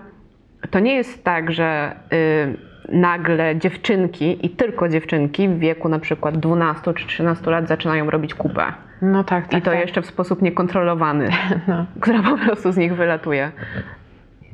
to 0.71 0.81
nie 0.81 0.95
jest 0.95 1.25
tak, 1.25 1.53
że 1.53 1.97
y, 2.13 2.97
nagle 2.97 3.57
dziewczynki 3.57 4.47
i 4.47 4.51
tylko 4.51 4.89
dziewczynki 4.89 5.49
w 5.49 5.59
wieku 5.59 5.89
na 5.89 5.99
przykład 5.99 6.37
12 6.37 6.95
czy 6.95 7.07
13 7.07 7.51
lat 7.51 7.69
zaczynają 7.69 8.11
robić 8.11 8.35
kupę. 8.35 8.73
No 9.03 9.25
tak, 9.25 9.49
tak. 9.49 9.61
I 9.61 9.63
to 9.63 9.71
tak. 9.71 9.81
jeszcze 9.81 10.03
w 10.03 10.07
sposób 10.07 10.43
niekontrolowany, 10.43 11.29
No. 11.69 11.87
która 12.01 12.23
po 12.23 12.39
prostu 12.39 12.73
z 12.73 12.77
nich 12.77 12.95
wylatuje. 12.95 13.53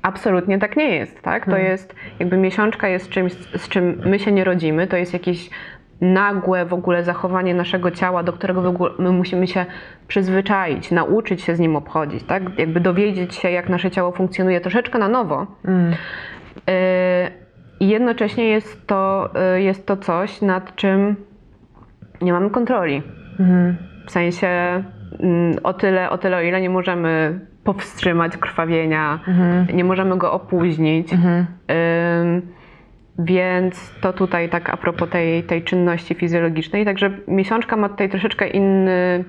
Absolutnie 0.03 0.59
tak 0.59 0.77
nie 0.77 0.95
jest, 0.97 1.23
tak? 1.23 1.45
To 1.47 1.57
jest, 1.57 1.95
jakby 2.19 2.37
miesiączka 2.37 2.89
jest 2.89 3.09
czymś, 3.09 3.33
z 3.33 3.69
czym 3.69 4.03
my 4.05 4.19
się 4.19 4.33
nie 4.33 4.45
rodzimy, 4.45 4.87
to 4.87 4.97
jest 4.97 5.13
jakieś 5.13 5.51
nagłe 6.01 6.67
w 6.67 6.73
ogóle 6.73 7.05
zachowanie 7.05 7.55
naszego 7.55 7.91
ciała, 7.91 8.23
do 8.23 8.33
którego 8.33 8.63
w 8.63 8.67
ogóle 8.67 8.91
my 8.99 9.13
musimy 9.13 9.47
się 9.47 9.67
przyzwyczaić, 10.09 10.91
nauczyć 10.91 11.43
się 11.43 11.57
z 11.57 11.61
nim 11.61 11.77
obchodzić, 11.77 12.25
tak? 12.25 12.59
Jakby 12.59 12.81
dowiedzieć 12.81 13.35
się, 13.35 13.51
jak 13.51 13.69
nasze 13.69 13.91
ciało 13.91 14.13
funkcjonuje 14.13 14.61
troszeczkę 14.61 14.99
na 14.99 15.09
nowo. 15.09 15.47
Mm. 15.65 15.95
I 17.81 17.89
jednocześnie 17.89 18.49
jest 18.49 18.87
to, 18.87 19.31
yy, 19.55 19.63
jest 19.63 19.87
to 19.87 19.97
coś, 19.97 20.43
nad 20.43 20.77
czym 20.77 21.17
nie 22.23 22.33
mamy 22.33 22.51
kontroli. 22.51 23.03
Mhm. 23.41 23.77
W 24.07 24.11
sensie 24.11 24.49
mm, 25.21 25.57
o 25.63 25.73
tyle, 25.73 26.11
o 26.11 26.19
tyle, 26.19 26.37
o 26.37 26.41
ile 26.41 26.61
nie 26.61 26.71
możemy 26.71 27.41
powstrzymać 27.65 28.37
krwawienia, 28.37 29.19
nie 29.75 29.85
możemy 29.85 30.17
go 30.19 30.33
opóźnić. 30.33 31.13
Mhm. 31.13 31.47
Ym, 32.23 32.43
więc 33.19 33.95
to 34.01 34.13
tutaj 34.13 34.49
tak 34.49 34.71
a 34.71 34.77
propos 34.77 35.11
tej, 35.11 35.43
tej 35.43 35.63
czynności 35.63 36.15
fizjologicznej. 36.15 36.85
Także 36.85 37.11
miesiączka 37.29 37.77
ma 37.77 37.89
tutaj 37.89 38.09
troszeczkę 38.09 38.49
inny, 38.49 39.25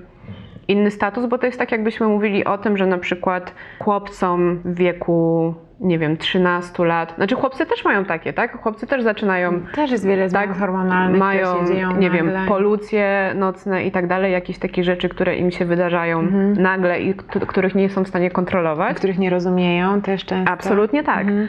inny 0.67 0.91
status, 0.91 1.25
bo 1.25 1.37
to 1.37 1.45
jest 1.45 1.59
tak 1.59 1.71
jakbyśmy 1.71 2.07
mówili 2.07 2.45
o 2.45 2.57
tym, 2.57 2.77
że 2.77 2.87
na 2.87 2.97
przykład 2.97 3.55
chłopcom 3.79 4.61
w 4.65 4.75
wieku, 4.75 5.55
nie 5.79 5.99
wiem, 5.99 6.17
13 6.17 6.85
lat, 6.85 7.15
znaczy 7.15 7.35
chłopcy 7.35 7.65
też 7.65 7.85
mają 7.85 8.05
takie, 8.05 8.33
tak? 8.33 8.61
Chłopcy 8.61 8.87
też 8.87 9.03
zaczynają 9.03 9.61
Też 9.75 9.91
jest 9.91 10.05
wiele 10.07 10.29
zmian 10.29 10.47
tak, 10.47 10.57
hormonalnych, 10.59 11.19
mają, 11.19 11.63
nie 11.97 12.09
wiem, 12.09 12.25
nagle. 12.25 12.47
polucje 12.47 13.31
nocne 13.35 13.83
i 13.85 13.91
tak 13.91 14.07
dalej, 14.07 14.31
jakieś 14.31 14.59
takie 14.59 14.83
rzeczy, 14.83 15.09
które 15.09 15.35
im 15.35 15.51
się 15.51 15.65
wydarzają 15.65 16.19
Mhm. 16.19 16.53
nagle 16.53 17.01
i 17.01 17.13
których 17.47 17.75
nie 17.75 17.89
są 17.89 18.03
w 18.03 18.07
stanie 18.07 18.31
kontrolować. 18.31 18.97
których 18.97 19.19
nie 19.19 19.29
rozumieją 19.29 20.01
też 20.01 20.25
często. 20.25 20.53
Absolutnie 20.53 21.03
tak. 21.03 21.21
Mhm. 21.21 21.47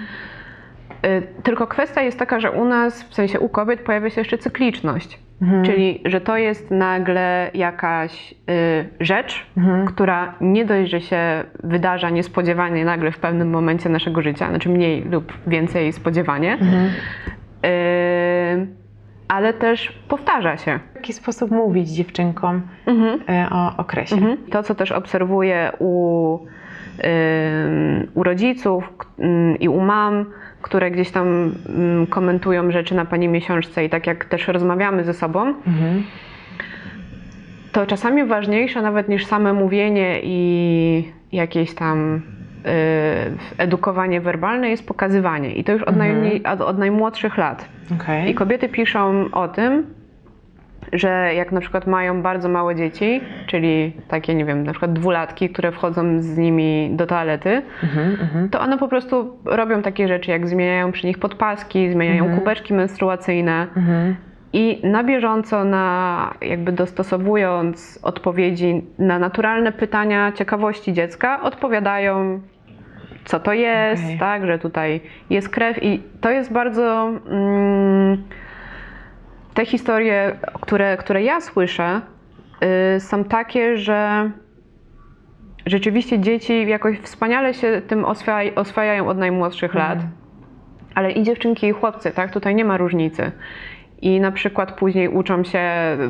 Y, 1.07 1.23
Tylko 1.43 1.67
kwestia 1.67 2.03
jest 2.03 2.19
taka, 2.19 2.41
że 2.41 2.51
u 2.51 2.65
nas, 2.65 3.03
w 3.03 3.15
sensie 3.15 3.41
u 3.41 3.49
kobiet, 3.49 3.81
pojawia 3.81 4.11
się 4.11 4.21
jeszcze 4.21 4.39
cykliczność. 4.39 5.19
Mhm. 5.43 5.65
Czyli, 5.65 6.01
że 6.05 6.21
to 6.21 6.37
jest 6.37 6.71
nagle 6.71 7.51
jakaś 7.55 8.33
y, 8.33 8.35
rzecz, 9.01 9.47
Mhm. 9.57 9.87
która 9.87 10.35
nie 10.41 10.65
dość, 10.65 10.91
że 10.91 11.01
się 11.01 11.45
wydarza 11.65 12.11
niespodziewanie 12.11 12.85
nagle 12.85 13.13
w 13.13 13.19
pewnym 13.19 13.51
momencie 13.51 13.89
naszego 13.89 14.23
życia, 14.23 14.49
znaczy 14.49 14.69
mniej 14.69 15.05
lub 15.05 15.33
więcej 15.47 15.93
spodziewanie, 15.93 16.53
Mhm. 16.53 16.87
y, 17.67 18.67
ale 19.29 19.53
też 19.53 19.93
powtarza 20.09 20.57
się. 20.57 20.79
W 20.93 20.97
jaki 20.97 21.13
sposób 21.13 21.51
mówić 21.51 21.89
dziewczynkom 21.89 22.63
e, 23.29 23.49
o 23.51 23.77
okresie? 23.77 24.17
Mhm. 24.17 24.37
To, 24.51 24.63
co 24.63 24.75
też 24.75 24.93
obserwuję 24.93 25.73
u, 25.79 26.39
u 28.15 28.23
rodziców 28.23 28.85
ym, 29.19 29.57
i 29.61 29.69
u 29.69 29.81
mam, 29.81 30.27
które 30.67 30.91
gdzieś 30.91 31.11
tam 31.11 31.27
ym, 31.69 32.07
komentują 32.07 32.71
rzeczy 32.71 32.95
na 32.95 33.05
pani 33.05 33.29
miesiączce 33.29 33.85
i 33.85 33.91
tak 33.91 34.07
jak 34.07 34.25
też 34.25 34.49
rozmawiamy 34.49 35.05
ze 35.05 35.15
sobą, 35.15 35.41
Mhm. 35.67 36.03
to 37.73 37.87
czasami 37.87 38.25
ważniejsze 38.25 38.83
nawet 38.83 39.09
niż 39.09 39.27
same 39.27 39.53
mówienie 39.53 40.21
i 40.23 41.13
jakieś 41.33 41.75
tam 41.75 42.15
y, 42.17 42.21
edukowanie 43.59 44.21
werbalne 44.21 44.71
jest 44.71 44.87
pokazywanie. 44.87 45.55
I 45.55 45.65
to 45.65 45.73
już 45.73 45.83
od, 45.83 45.97
najmniej, 45.97 46.43
od, 46.47 46.61
od 46.61 46.79
najmłodszych 46.79 47.37
lat. 47.39 47.69
Okej. 48.01 48.31
I 48.31 48.35
kobiety 48.35 48.69
piszą 48.69 49.25
o 49.33 49.49
tym, 49.49 49.87
że 50.93 51.35
jak 51.35 51.53
na 51.53 51.61
przykład 51.61 51.87
mają 51.87 52.23
bardzo 52.23 52.49
małe 52.49 52.75
dzieci, 52.75 53.21
czyli 53.47 53.93
takie, 54.09 54.35
nie 54.35 54.45
wiem, 54.45 54.63
na 54.65 54.73
przykład 54.73 54.93
dwulatki, 54.93 55.49
które 55.51 55.73
wchodzą 55.73 56.21
z 56.23 56.39
nimi 56.39 56.91
do 56.93 57.07
toalety, 57.07 57.63
Mhm, 57.83 58.11
mhm. 58.21 58.49
to 58.49 58.61
one 58.61 58.79
po 58.79 58.89
prostu 58.89 59.37
robią 59.45 59.83
takie 59.83 60.09
rzeczy, 60.09 60.31
jak 60.31 60.49
zmieniają 60.49 60.93
przy 60.93 61.07
nich 61.07 61.19
podpaski, 61.19 61.91
zmieniają 61.91 62.35
kubeczki 62.39 62.75
menstruacyjne 62.75 63.67
Mhm. 63.77 64.17
i 64.53 64.81
na 64.85 65.05
bieżąco, 65.05 65.65
na 65.65 66.35
jakby 66.41 66.73
dostosowując 66.73 68.01
odpowiedzi 68.03 68.83
na 68.99 69.19
naturalne 69.19 69.73
pytania 69.73 70.33
ciekawości 70.33 70.93
dziecka, 70.93 71.43
odpowiadają 71.43 72.41
co 73.25 73.41
to 73.41 73.53
jest, 73.53 74.05
Okej. 74.05 74.19
tak, 74.19 74.47
że 74.47 74.59
tutaj 74.59 75.01
jest 75.31 75.49
krew 75.49 75.83
i 75.83 76.03
to 76.21 76.31
jest 76.31 76.53
bardzo 76.53 77.11
mm, 77.31 78.23
te 79.57 79.67
historie, 79.67 80.39
które, 80.61 80.97
które 80.97 81.23
ja 81.23 81.41
słyszę, 81.41 82.01
y, 82.97 83.01
są 83.01 83.25
takie, 83.25 83.79
że 83.79 84.31
rzeczywiście 85.67 86.19
dzieci 86.19 86.67
jakoś 86.69 86.99
wspaniale 86.99 87.55
się 87.55 87.83
tym 87.87 88.05
oswaj, 88.05 88.55
oswajają 88.55 89.09
od 89.09 89.19
najmłodszych 89.19 89.75
lat, 89.75 89.99
ale 90.95 91.13
i 91.13 91.23
dziewczynki 91.23 91.67
i 91.67 91.73
chłopcy, 91.73 92.11
tak, 92.11 92.33
tutaj 92.33 92.55
nie 92.55 92.65
ma 92.65 92.77
różnicy. 92.77 93.33
I 94.03 94.21
na 94.21 94.33
przykład 94.33 94.73
później 94.73 95.09
uczą 95.09 95.45
się, 95.45 95.63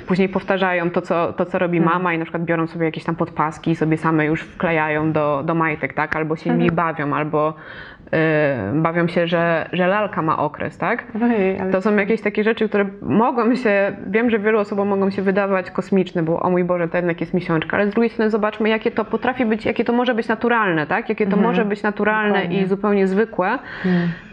później 0.07 0.29
powtarzają 0.29 0.91
to, 0.91 1.03
co, 1.03 1.33
to, 1.33 1.45
co 1.45 1.59
robi 1.59 1.81
mama 1.81 2.15
i 2.15 2.19
na 2.19 2.25
przykład 2.25 2.45
biorą 2.45 2.67
sobie 2.67 2.85
jakieś 2.85 3.05
tam 3.05 3.17
podpaski 3.17 3.71
i 3.71 3.77
sobie 3.77 3.97
same 3.97 4.27
już 4.27 4.41
wklejają 4.41 5.13
do, 5.13 5.43
do 5.45 5.55
majtek, 5.55 5.95
tak? 5.95 6.17
Albo 6.17 6.37
się 6.37 6.51
nimi 6.51 6.71
bawią, 6.71 7.15
albo 7.15 7.55
bawią 8.75 9.09
się, 9.09 9.27
że, 9.27 9.69
że 9.73 9.87
lalka 9.87 10.23
ma 10.23 10.39
okres, 10.39 10.79
tak? 10.79 11.05
Ojej, 11.23 11.61
ale 11.61 11.71
To 11.71 11.83
są 11.83 11.97
jakieś 11.97 12.21
takie 12.21 12.45
rzeczy, 12.45 12.69
które 12.69 12.87
mogą 13.03 13.55
się, 13.55 13.97
wiem, 14.07 14.31
że 14.31 14.39
wielu 14.39 14.59
osobom 14.59 14.89
mogą 14.89 15.11
się 15.11 15.23
wydawać 15.23 15.71
kosmiczne, 15.71 16.23
bo 16.23 16.41
o 16.41 16.51
mój 16.51 16.65
Boże, 16.65 16.89
to 16.89 16.97
jednak 16.97 17.21
jest 17.21 17.35
miesiączka, 17.35 17.77
ale 17.77 17.91
z 17.91 17.91
drugiej 17.91 18.11
strony 18.11 18.31
zobaczmy, 18.31 18.69
jakie 18.69 18.91
to 18.91 19.05
potrafi 19.05 19.47
być, 19.47 19.67
jakie 19.67 19.85
to 19.85 19.93
może 19.93 20.15
być 20.15 20.29
naturalne, 20.29 20.87
tak? 20.87 21.09
Jakie 21.09 21.27
to 21.27 21.37
może 21.37 21.65
być 21.65 21.83
naturalne 21.83 22.35
Dokładnie. 22.35 22.63
i 22.63 22.67
zupełnie 22.67 23.07
zwykłe 23.07 23.59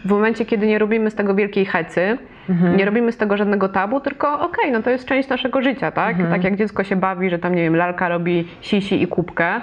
w 0.04 0.10
momencie, 0.10 0.44
kiedy 0.44 0.66
nie 0.66 0.78
robimy 0.78 1.10
z 1.10 1.14
tego 1.14 1.34
wielkiej 1.34 1.64
hecy, 1.66 2.18
nie 2.76 2.84
robimy 2.84 3.12
z 3.12 3.16
tego 3.16 3.36
żadnego 3.36 3.68
tabu, 3.68 4.00
tylko 4.00 4.40
okej, 4.40 4.72
no 4.72 4.82
to 4.82 4.90
jest 4.90 5.04
część 5.06 5.28
naszego 5.28 5.62
życia, 5.62 5.90
tak? 5.90 6.16
Tak 6.30 6.44
jak 6.44 6.56
dziecko 6.56 6.84
się 6.84 6.96
bawi, 6.96 7.30
że 7.30 7.38
tam, 7.38 7.54
nie 7.54 7.62
wiem, 7.62 7.76
lalka 7.76 8.08
robi 8.08 8.48
sisi 8.60 9.02
i 9.02 9.06
kubkę, 9.06 9.60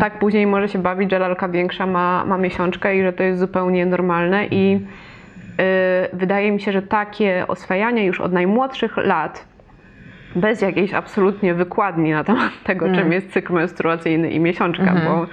tak 0.00 0.18
później 0.18 0.46
może 0.46 0.68
się 0.68 0.78
bawić, 0.78 1.10
że 1.10 1.18
lalka 1.18 1.48
większa 1.48 1.86
ma, 1.86 2.24
ma 2.24 2.38
miesiączkę 2.38 2.96
i 2.96 3.02
że 3.02 3.12
to 3.12 3.22
jest 3.22 3.40
zupełnie 3.40 3.86
normalne 3.86 4.46
i 4.46 4.72
yy, 4.72 4.78
wydaje 6.12 6.52
mi 6.52 6.60
się, 6.60 6.72
że 6.72 6.82
takie 6.82 7.44
oswajanie 7.48 8.06
już 8.06 8.20
od 8.20 8.32
najmłodszych 8.32 8.96
lat 8.96 9.54
bez 10.36 10.62
jakiejś 10.62 10.94
absolutnie 10.94 11.54
wykładni 11.54 12.12
na 12.12 12.24
temat 12.24 12.50
tego, 12.64 12.94
czym 12.94 13.12
jest 13.12 13.32
cykl 13.32 13.52
menstruacyjny 13.52 14.30
i 14.30 14.40
miesiączka, 14.40 14.94
bo 15.06 15.26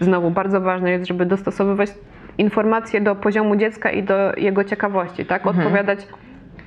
znowu 0.00 0.30
bardzo 0.30 0.60
ważne 0.60 0.90
jest, 0.90 1.06
żeby 1.06 1.26
dostosowywać 1.26 1.90
informacje 2.42 3.00
do 3.00 3.14
poziomu 3.14 3.56
dziecka 3.56 3.90
i 3.90 4.02
do 4.02 4.32
jego 4.36 4.64
ciekawości, 4.64 5.24
tak? 5.24 5.46
Odpowiadać 5.46 6.08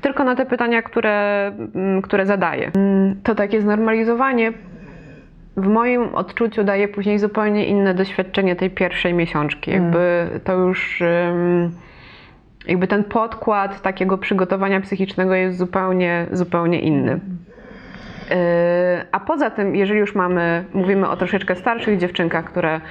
tylko 0.01 0.23
na 0.23 0.35
te 0.35 0.45
pytania, 0.45 0.81
które, 0.81 1.47
mm, 1.75 2.01
które 2.01 2.25
zadaje. 2.25 2.71
Mm, 2.75 3.15
To 3.23 3.35
takie 3.35 3.61
znormalizowanie 3.61 4.53
w 5.57 5.67
moim 5.67 6.15
odczuciu 6.15 6.63
daje 6.63 6.87
później 6.87 7.19
zupełnie 7.19 7.65
inne 7.65 7.93
doświadczenie 7.93 8.55
tej 8.55 8.69
pierwszej 8.69 9.13
miesiączki. 9.13 9.71
Jakby 9.71 10.27
to 10.43 10.53
już. 10.53 11.03
Jakby 12.67 12.87
ten 12.87 13.03
podkład 13.03 13.81
takiego 13.81 14.17
przygotowania 14.17 14.81
psychicznego 14.81 15.33
jest 15.33 15.57
zupełnie, 15.57 16.25
zupełnie 16.31 16.79
inny. 16.81 17.11
Yy, 18.29 18.35
A 19.11 19.19
poza 19.19 19.49
tym, 19.49 19.75
jeżeli 19.75 19.99
już 19.99 20.15
mamy, 20.15 20.65
mówimy 20.73 21.09
o 21.09 21.17
troszeczkę 21.17 21.55
starszych 21.55 21.97
dziewczynkach, 21.97 22.45
które 22.45 22.81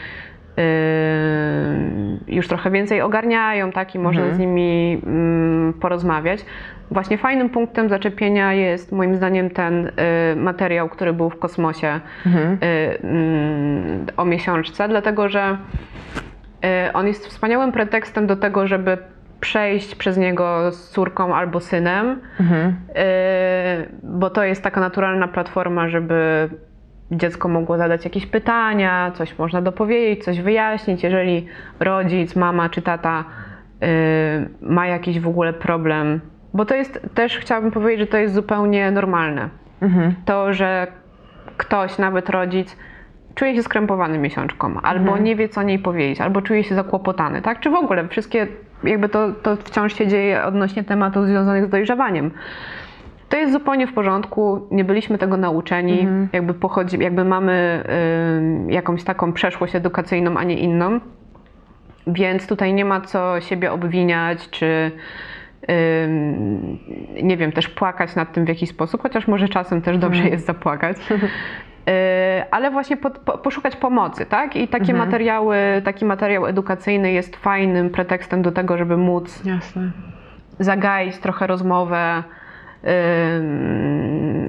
już 2.26 2.48
trochę 2.48 2.70
więcej 2.70 3.00
ogarniają, 3.00 3.72
tak, 3.72 3.94
i 3.94 3.98
można 3.98 4.34
z 4.34 4.38
nimi 4.38 5.00
mm, 5.06 5.72
porozmawiać. 5.72 6.44
Właśnie 6.90 7.18
fajnym 7.18 7.50
punktem 7.50 7.88
zaczepienia 7.88 8.52
jest 8.52 8.92
moim 8.92 9.16
zdaniem 9.16 9.50
ten 9.50 9.86
y, 9.86 9.90
materiał, 10.36 10.88
który 10.88 11.12
był 11.12 11.30
w 11.30 11.38
kosmosie 11.38 12.00
y, 12.26 12.28
mm, 13.02 14.06
o 14.16 14.24
miesiączce, 14.24 14.88
dlatego 14.88 15.28
że 15.28 15.58
y, 16.88 16.92
on 16.92 17.06
jest 17.06 17.26
wspaniałym 17.26 17.72
pretekstem 17.72 18.26
do 18.26 18.36
tego, 18.36 18.66
żeby 18.66 18.98
przejść 19.40 19.94
przez 19.94 20.16
niego 20.16 20.72
z 20.72 20.90
córką 20.90 21.34
albo 21.34 21.60
synem, 21.60 22.20
y, 22.40 22.94
bo 24.02 24.30
to 24.30 24.44
jest 24.44 24.62
taka 24.62 24.80
naturalna 24.80 25.28
platforma, 25.28 25.88
żeby 25.88 26.48
dziecko 27.16 27.48
mogło 27.48 27.78
zadać 27.78 28.04
jakieś 28.04 28.26
pytania, 28.26 29.12
coś 29.14 29.38
można 29.38 29.62
dopowiedzieć, 29.62 30.24
coś 30.24 30.40
wyjaśnić. 30.40 31.02
Jeżeli 31.02 31.46
rodzic, 31.80 32.36
mama 32.36 32.68
czy 32.68 32.82
tata 32.82 33.24
y, 33.82 33.86
ma 34.60 34.86
jakiś 34.86 35.20
w 35.20 35.28
ogóle 35.28 35.52
problem, 35.52 36.20
bo 36.54 36.64
to 36.64 36.74
jest 36.74 37.00
też 37.14 37.38
chciałabym 37.38 37.70
powiedzieć, 37.70 38.00
że 38.00 38.06
to 38.06 38.16
jest 38.16 38.34
zupełnie 38.34 38.90
normalne. 38.90 39.48
To, 40.24 40.52
że 40.52 40.86
ktoś, 41.56 41.98
nawet 41.98 42.30
rodzic, 42.30 42.76
czuje 43.34 43.54
się 43.54 43.62
skrępowany 43.62 44.18
miesiączką, 44.18 44.80
albo 44.82 45.18
nie 45.18 45.36
wie, 45.36 45.48
co 45.48 45.60
o 45.60 45.64
niej 45.64 45.78
powiedzieć, 45.78 46.20
albo 46.20 46.42
czuje 46.42 46.64
się 46.64 46.74
zakłopotany, 46.74 47.42
tak? 47.42 47.60
Czy 47.60 47.70
w 47.70 47.74
ogóle 47.74 48.08
wszystkie, 48.08 48.46
jakby 48.84 49.08
to, 49.08 49.32
to 49.32 49.56
wciąż 49.56 49.94
się 49.94 50.06
dzieje 50.06 50.44
odnośnie 50.44 50.84
tematów 50.84 51.26
związanych 51.26 51.66
z 51.66 51.68
dojrzewaniem. 51.68 52.30
To 53.34 53.38
jest 53.38 53.52
zupełnie 53.52 53.86
w 53.86 53.92
porządku, 53.92 54.68
nie 54.70 54.84
byliśmy 54.84 55.18
tego 55.18 55.36
nauczeni, 55.36 56.08
jakby 56.32 56.54
pochodzi, 56.54 56.98
jakby 56.98 57.24
mamy 57.24 57.84
ym, 58.36 58.70
jakąś 58.70 59.04
taką 59.04 59.32
przeszłość 59.32 59.74
edukacyjną, 59.74 60.36
a 60.36 60.44
nie 60.44 60.58
inną. 60.58 61.00
Więc 62.06 62.46
tutaj 62.46 62.74
nie 62.74 62.84
ma 62.84 63.00
co 63.00 63.40
siebie 63.40 63.72
obwiniać, 63.72 64.50
czy 64.50 64.90
ym, 66.04 66.78
nie 67.22 67.36
wiem, 67.36 67.52
też 67.52 67.68
płakać 67.68 68.14
nad 68.14 68.32
tym 68.32 68.44
w 68.44 68.48
jakiś 68.48 68.70
sposób, 68.70 69.02
chociaż 69.02 69.28
może 69.28 69.48
czasem 69.48 69.82
też 69.82 69.98
dobrze 69.98 70.28
jest 70.28 70.46
zapłakać. 70.46 70.96
Yy, 71.10 71.16
Ale 72.54 72.70
właśnie 72.70 72.96
po, 72.96 73.10
po, 73.10 73.38
poszukać 73.38 73.76
pomocy, 73.76 74.26
tak? 74.26 74.56
I 74.56 74.68
takie 74.68 74.94
materiały, 74.94 75.56
taki 75.84 76.04
materiał 76.04 76.46
edukacyjny 76.46 77.12
jest 77.12 77.36
fajnym 77.36 77.90
pretekstem 77.90 78.42
do 78.42 78.52
tego, 78.52 78.78
żeby 78.78 78.96
móc 78.96 79.44
Jasne. 79.44 79.90
zagaić 80.58 81.18
trochę 81.18 81.46
rozmowę 81.46 82.22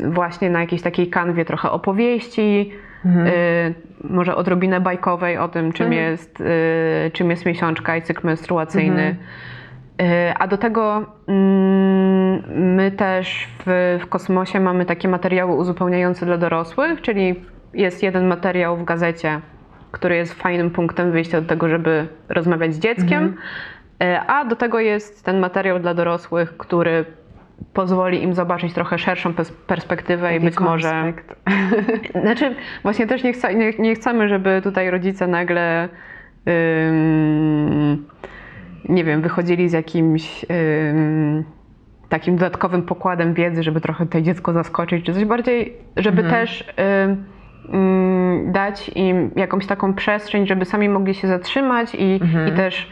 właśnie 0.09 0.49
na 0.49 0.61
jakiejś 0.61 0.81
takiej 0.81 1.09
kanwie 1.09 1.45
trochę 1.45 1.71
opowieści, 1.71 2.71
y, 3.05 3.73
może 4.03 4.35
odrobinę 4.35 4.81
bajkowej 4.81 5.37
o 5.37 5.47
tym, 5.47 5.71
czym, 5.71 5.93
jest, 5.93 6.41
y, 6.41 7.11
czym 7.13 7.29
jest 7.29 7.45
miesiączka 7.45 7.97
i 7.97 8.01
cykl 8.01 8.27
menstruacyjny. 8.27 9.15
Y, 10.01 10.33
A 10.39 10.47
do 10.47 10.57
tego 10.57 11.05
mm, 11.27 12.75
my 12.75 12.91
też 12.91 13.47
w, 13.65 13.97
w 14.01 14.07
kosmosie 14.07 14.59
mamy 14.59 14.85
takie 14.85 15.07
materiały 15.07 15.55
uzupełniające 15.55 16.25
dla 16.25 16.37
dorosłych, 16.37 17.01
czyli 17.01 17.35
jest 17.73 18.03
jeden 18.03 18.27
materiał 18.27 18.77
w 18.77 18.83
gazecie, 18.83 19.39
który 19.91 20.15
jest 20.15 20.33
fajnym 20.33 20.71
punktem 20.71 21.11
wyjścia 21.11 21.41
do 21.41 21.47
tego, 21.47 21.69
żeby 21.69 22.07
rozmawiać 22.29 22.73
z 22.73 22.79
dzieckiem. 22.79 23.35
E, 24.03 24.21
A 24.27 24.45
do 24.45 24.55
tego 24.55 24.79
jest 24.79 25.25
ten 25.25 25.39
materiał 25.39 25.79
dla 25.79 25.93
dorosłych, 25.93 26.57
który 26.57 27.05
pozwoli 27.73 28.23
im 28.23 28.33
zobaczyć 28.33 28.73
trochę 28.73 28.97
szerszą 28.97 29.31
pers- 29.31 29.53
perspektywę 29.67 30.35
i 30.35 30.39
być 30.39 30.59
może. 30.59 30.91
konspekt. 30.91 31.35
Znaczy, 32.23 32.55
właśnie 32.83 33.07
też 33.07 33.23
nie, 33.23 33.33
chce, 33.33 33.55
nie, 33.55 33.71
nie 33.79 33.95
chcemy, 33.95 34.29
żeby 34.29 34.61
tutaj 34.63 34.89
rodzice 34.89 35.27
nagle. 35.27 35.89
ym, 36.49 38.05
nie 38.89 39.03
wiem, 39.03 39.21
wychodzili 39.21 39.69
z 39.69 39.73
jakimś 39.73 40.45
ym, 40.91 41.43
takim 42.09 42.35
dodatkowym 42.35 42.83
pokładem 42.83 43.33
wiedzy, 43.33 43.63
żeby 43.63 43.81
trochę 43.81 44.05
tutaj 44.05 44.23
dziecko 44.23 44.53
zaskoczyć, 44.53 45.05
czy 45.05 45.13
coś 45.13 45.25
bardziej, 45.25 45.73
żeby 45.97 46.23
też 46.23 46.73
ym, 46.79 48.51
dać 48.51 48.89
im 48.89 49.31
jakąś 49.35 49.65
taką 49.67 49.93
przestrzeń, 49.93 50.47
żeby 50.47 50.65
sami 50.65 50.89
mogli 50.89 51.13
się 51.13 51.27
zatrzymać 51.27 51.95
i, 51.95 52.19
i 52.47 52.51
też 52.51 52.89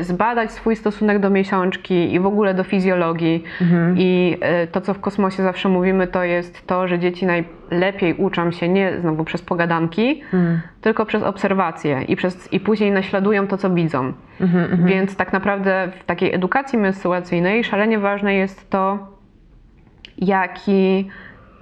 zbadać 0.00 0.52
swój 0.52 0.76
stosunek 0.76 1.18
do 1.18 1.30
miesiączki 1.30 2.14
i 2.14 2.20
w 2.20 2.26
ogóle 2.26 2.54
do 2.54 2.64
fizjologii. 2.64 3.44
I 3.96 4.38
y, 4.64 4.66
to, 4.66 4.80
co 4.80 4.94
w 4.94 5.00
kosmosie 5.00 5.42
zawsze 5.42 5.68
mówimy, 5.68 6.06
to 6.06 6.24
jest 6.24 6.66
to, 6.66 6.88
że 6.88 6.98
dzieci 6.98 7.26
najlepiej 7.26 8.14
uczą 8.14 8.50
się 8.50 8.68
nie 8.68 8.98
znowu 9.00 9.24
przez 9.24 9.42
pogadanki, 9.42 10.22
tylko 10.80 11.06
przez 11.06 11.22
obserwacje 11.22 12.02
i, 12.02 12.16
przez, 12.16 12.52
i 12.52 12.60
później 12.60 12.92
naśladują 12.92 13.46
to, 13.46 13.56
co 13.56 13.70
widzą. 13.70 14.12
Więc 14.84 15.16
tak 15.16 15.32
naprawdę 15.32 15.92
w 16.00 16.04
takiej 16.04 16.34
edukacji 16.34 16.78
menstruacyjnej 16.78 17.64
szalenie 17.64 17.98
ważne 17.98 18.34
jest 18.34 18.70
to, 18.70 18.98
jaki, 20.18 21.10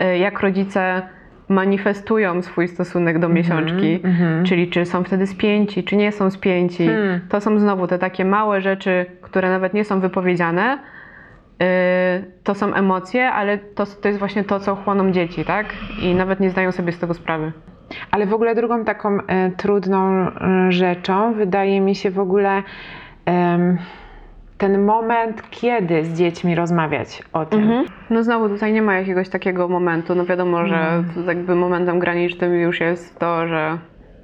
y, 0.03 0.19
jak 0.19 0.41
rodzice 0.41 1.03
manifestują 1.51 2.43
swój 2.43 2.69
stosunek 2.69 3.19
do 3.19 3.29
miesiączki, 3.29 4.01
czyli 4.45 4.69
czy 4.71 4.85
są 4.87 5.05
wtedy 5.05 5.27
spięci, 5.27 5.85
czy 5.85 5.97
nie 5.97 6.13
są 6.13 6.31
spięci. 6.31 6.87
To 7.29 7.41
są 7.41 7.59
znowu 7.59 7.87
te 7.87 7.99
takie 7.99 8.25
małe 8.25 8.61
rzeczy, 8.61 9.07
które 9.23 9.51
nawet 9.51 9.75
nie 9.75 9.85
są 9.85 10.01
wypowiedziane. 10.01 10.79
Y, 11.63 12.25
To 12.45 12.55
są 12.55 12.75
emocje, 12.75 13.31
ale 13.31 13.59
to, 13.59 13.87
to 13.87 14.09
jest 14.09 14.19
właśnie 14.19 14.45
to, 14.45 14.61
co 14.61 14.77
chłoną 14.77 15.13
dzieci, 15.13 15.45
tak? 15.45 15.67
I 16.03 16.15
nawet 16.15 16.41
nie 16.41 16.51
zdają 16.51 16.73
sobie 16.73 16.93
z 16.93 16.99
tego 16.99 17.15
sprawy. 17.15 17.53
Ale 18.11 18.27
w 18.27 18.35
ogóle 18.35 18.55
drugą 18.55 18.85
taką 18.85 19.19
e, 19.27 19.51
trudną 19.51 19.99
e, 20.29 20.73
rzeczą 20.73 21.35
wydaje 21.35 21.81
mi 21.81 21.95
się 21.95 22.11
w 22.11 22.19
ogóle 22.19 22.63
em, 23.27 23.79
ten 24.61 24.85
moment, 24.85 25.51
kiedy 25.51 26.05
z 26.05 26.19
dziećmi 26.19 26.55
rozmawiać 26.55 27.23
o 27.33 27.47
tym. 27.47 27.85
No 28.11 28.23
znowu 28.23 28.49
tutaj 28.49 28.73
nie 28.73 28.83
ma 28.83 28.95
jakiegoś 28.95 29.29
takiego 29.29 29.69
momentu. 29.69 30.15
No 30.15 30.25
wiadomo, 30.27 30.67
że 30.67 31.05
jakby 31.27 31.55
momentem 31.55 31.99
granicznym 31.99 32.55
już 32.55 32.81
jest 32.81 33.19
to, 33.19 33.49
że 33.49 33.79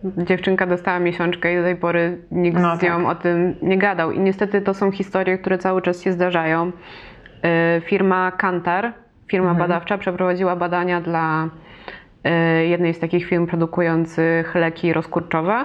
dziewczynka 0.04 0.66
dostała 0.66 0.98
miesiączkę 0.98 1.52
i 1.52 1.56
do 1.56 1.62
tej 1.62 1.76
pory 1.76 2.18
nikt 2.30 2.60
No 2.60 2.76
z 2.76 2.82
nią 2.82 2.98
tak. 2.98 3.06
o 3.06 3.14
tym 3.14 3.56
nie 3.62 3.78
gadał. 3.78 4.12
I 4.12 4.20
niestety 4.20 4.60
to 4.60 4.74
są 4.74 4.92
historie, 4.92 5.38
które 5.38 5.58
cały 5.58 5.82
czas 5.82 6.02
się 6.02 6.12
zdarzają. 6.12 6.66
Y, 6.68 7.80
Firma 7.80 8.32
Kantar, 8.32 8.92
firma 9.30 9.54
badawcza, 9.54 9.98
przeprowadziła 9.98 10.56
badania 10.56 11.00
dla 11.00 11.44
y, 11.44 12.66
jednej 12.66 12.94
z 12.94 12.98
takich 12.98 13.26
firm 13.26 13.46
produkujących 13.46 14.54
leki 14.54 14.92
rozkurczowe. 14.92 15.64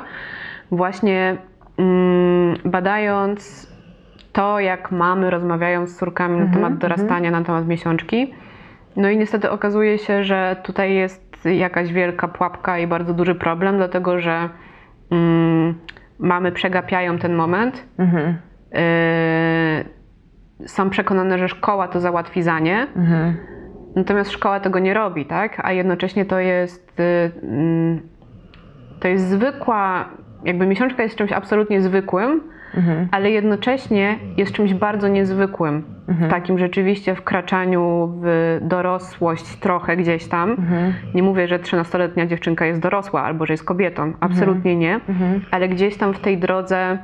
Właśnie 0.72 1.38
mm, 1.78 2.56
badając 2.66 3.71
to, 4.32 4.60
jak 4.60 4.92
mamy 4.92 5.30
rozmawiają 5.30 5.88
z 5.88 5.98
córkami 5.98 6.40
na 6.40 6.54
temat 6.54 6.78
dorastania, 6.78 7.32
na 7.32 7.44
temat 7.44 7.68
miesiączki. 7.68 8.34
No 8.96 9.10
i 9.10 9.18
niestety 9.18 9.50
okazuje 9.52 9.98
się, 9.98 10.24
że 10.24 10.56
tutaj 10.64 10.94
jest 10.94 11.46
jakaś 11.46 11.94
wielka 11.94 12.28
pułapka 12.28 12.80
i 12.80 12.88
bardzo 12.88 13.14
duży 13.14 13.36
problem, 13.36 13.78
dlatego 13.78 14.20
że 14.20 14.50
mm, 15.12 15.76
mamy 16.20 16.52
przegapiają 16.52 17.18
ten 17.18 17.34
moment. 17.34 17.88
Mhm. 18.00 18.38
Yy, 18.72 20.68
są 20.68 20.90
przekonane, 20.90 21.38
że 21.38 21.50
szkoła 21.50 21.88
to 21.88 22.00
załatwi 22.00 22.44
za 22.44 22.60
nie. 22.60 22.88
Mhm. 22.96 23.36
Natomiast 23.96 24.32
szkoła 24.32 24.60
tego 24.60 24.80
nie 24.80 24.94
robi, 24.94 25.26
tak? 25.26 25.62
A 25.66 25.72
jednocześnie 25.72 26.26
to 26.26 26.40
jest, 26.40 27.00
y, 27.00 27.32
mm, 27.44 28.02
to 29.00 29.08
jest 29.08 29.30
zwykła, 29.30 30.10
jakby 30.46 30.66
miesiączka 30.66 31.04
jest 31.04 31.16
czymś 31.16 31.32
absolutnie 31.32 31.82
zwykłym, 31.82 32.42
ale 33.12 33.32
jednocześnie 33.32 34.20
jest 34.38 34.52
czymś 34.52 34.74
bardzo 34.74 35.08
niezwykłym. 35.08 35.84
W 36.08 36.30
takim 36.30 36.58
rzeczywiście 36.60 37.16
wkraczaniu 37.16 38.14
w 38.22 38.58
dorosłość 38.62 39.56
trochę 39.56 39.98
gdzieś 39.98 40.28
tam. 40.28 40.56
Nie 41.14 41.24
mówię, 41.24 41.48
że 41.48 41.60
13-letnia 41.60 42.26
dziewczynka 42.28 42.66
jest 42.66 42.80
dorosła 42.80 43.22
albo 43.22 43.46
że 43.46 43.54
jest 43.54 43.64
kobietą. 43.64 44.14
Absolutnie 44.20 44.76
nie. 44.76 45.00
Ale 45.52 45.70
gdzieś 45.70 45.98
tam 45.98 46.14
w 46.14 46.20
tej 46.20 46.38
drodze 46.38 46.98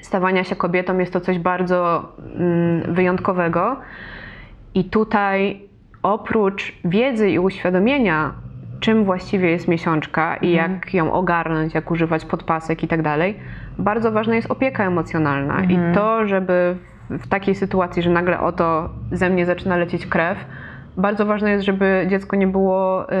stawania 0.00 0.44
się 0.44 0.56
kobietą 0.56 0.98
jest 0.98 1.12
to 1.12 1.20
coś 1.20 1.38
bardzo 1.38 2.12
mm, 2.36 2.94
wyjątkowego. 2.94 3.76
I 4.74 4.84
tutaj 4.84 5.60
oprócz 6.02 6.72
wiedzy 6.84 7.30
i 7.30 7.38
uświadomienia, 7.38 8.32
czym 8.80 9.04
właściwie 9.04 9.50
jest 9.50 9.68
miesiączka 9.68 10.36
i 10.36 10.52
jak 10.52 10.94
ją 10.94 11.12
ogarnąć, 11.12 11.74
jak 11.74 11.90
używać 11.90 12.24
podpasek 12.24 12.82
i 12.82 12.88
tak 12.88 13.02
dalej, 13.02 13.36
bardzo 13.78 14.12
ważna 14.12 14.34
jest 14.34 14.50
opieka 14.50 14.84
emocjonalna. 14.84 15.64
I 15.64 15.78
to, 15.94 16.26
żeby 16.26 16.76
w, 17.10 17.28
takiej 17.28 17.54
sytuacji, 17.54 18.02
że 18.02 18.10
nagle 18.10 18.40
oto 18.40 18.90
ze 19.12 19.30
mnie 19.30 19.46
zaczyna 19.46 19.76
lecieć 19.76 20.06
krew, 20.06 20.38
bardzo 20.96 21.26
ważne 21.26 21.50
jest, 21.50 21.64
żeby 21.64 22.06
dziecko 22.10 22.36
nie 22.36 22.46
było 22.46 23.12
y, 23.12 23.14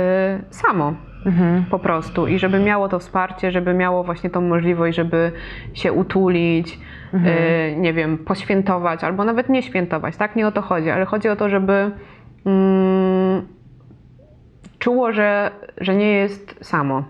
samo. 0.50 0.94
po 1.70 1.78
prostu 1.78 2.26
i 2.26 2.38
żeby 2.38 2.58
miało 2.58 2.88
to 2.88 2.98
wsparcie, 2.98 3.50
żeby 3.50 3.74
miało 3.74 4.04
właśnie 4.04 4.30
tą 4.30 4.40
możliwość, 4.40 4.96
żeby 4.96 5.32
się 5.74 5.92
utulić, 5.92 6.78
y, 7.14 7.76
nie 7.76 7.92
wiem, 7.92 8.18
poświętować 8.18 9.04
albo 9.04 9.24
nawet 9.24 9.48
nie 9.48 9.62
świętować, 9.62 10.16
tak? 10.16 10.36
Nie 10.36 10.46
o 10.46 10.52
to 10.52 10.62
chodzi, 10.62 10.90
ale 10.90 11.04
chodzi 11.04 11.28
o 11.28 11.36
to, 11.36 11.48
żeby 11.48 11.90
mm, 12.46 13.55
czuło, 14.86 15.12
że, 15.12 15.50
że 15.80 15.94
nie 15.94 16.12
jest 16.12 16.54
samo. 16.60 17.02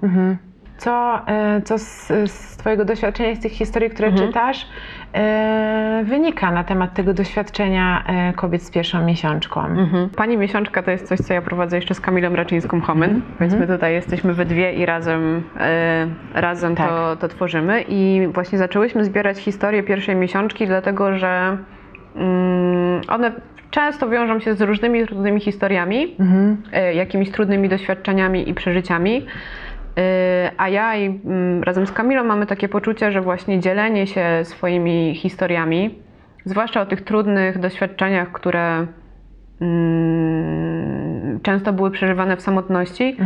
Co, 0.76 1.20
e, 1.26 1.62
co 1.64 1.78
z, 1.78 2.08
z 2.30 2.56
Twojego 2.56 2.84
doświadczenia, 2.84 3.34
z 3.34 3.40
tych 3.40 3.52
historii, 3.52 3.90
które 3.90 4.08
Mhm. 4.08 4.26
czytasz, 4.28 4.66
e, 5.14 6.02
wynika 6.04 6.50
na 6.50 6.64
temat 6.64 6.94
tego 6.94 7.14
doświadczenia 7.14 8.04
e, 8.06 8.32
kobiet 8.32 8.62
z 8.62 8.70
pierwszą 8.70 9.04
miesiączką? 9.04 9.64
Mhm. 9.66 10.10
Pani 10.10 10.36
Miesiączka 10.36 10.82
to 10.82 10.90
jest 10.90 11.08
coś, 11.08 11.18
co 11.18 11.34
ja 11.34 11.42
prowadzę 11.42 11.76
jeszcze 11.76 11.94
z 11.94 12.00
Kamilą 12.00 12.30
Raczyńską-Homyn, 12.30 13.20
więc 13.40 13.54
my 13.54 13.66
tutaj 13.66 13.92
jesteśmy 13.92 14.34
we 14.34 14.44
dwie 14.44 14.72
i 14.72 14.86
razem, 14.86 15.42
e, 15.60 16.06
razem 16.34 16.74
Tak. 16.76 16.88
to, 16.88 17.16
to 17.16 17.28
tworzymy. 17.28 17.84
I 17.88 18.28
właśnie 18.32 18.58
zaczęłyśmy 18.58 19.04
zbierać 19.04 19.38
historie 19.38 19.82
pierwszej 19.82 20.16
miesiączki, 20.16 20.66
dlatego 20.66 21.16
że 21.18 21.56
mm, 22.16 23.00
one 23.08 23.32
często 23.76 24.08
wiążą 24.08 24.40
się 24.40 24.54
z 24.54 24.62
różnymi 24.62 25.06
trudnymi 25.06 25.40
historiami, 25.40 26.16
e, 26.72 26.94
jakimiś 26.94 27.30
trudnymi 27.30 27.68
doświadczeniami 27.68 28.48
i 28.48 28.54
przeżyciami. 28.54 29.26
E, 29.98 30.50
A 30.56 30.68
ja 30.68 30.96
i 30.96 31.06
mm, 31.06 31.62
razem 31.62 31.86
z 31.86 31.92
Kamilą 31.92 32.24
mamy 32.24 32.46
takie 32.46 32.68
poczucie, 32.68 33.12
że 33.12 33.20
właśnie 33.20 33.60
dzielenie 33.60 34.06
się 34.06 34.24
swoimi 34.42 35.14
historiami, 35.14 35.98
zwłaszcza 36.44 36.80
o 36.80 36.86
tych 36.86 37.00
trudnych 37.00 37.58
doświadczeniach, 37.58 38.32
które 38.32 38.86
mm, 39.60 41.40
często 41.42 41.72
były 41.72 41.90
przeżywane 41.90 42.36
w 42.36 42.40
samotności, 42.40 43.16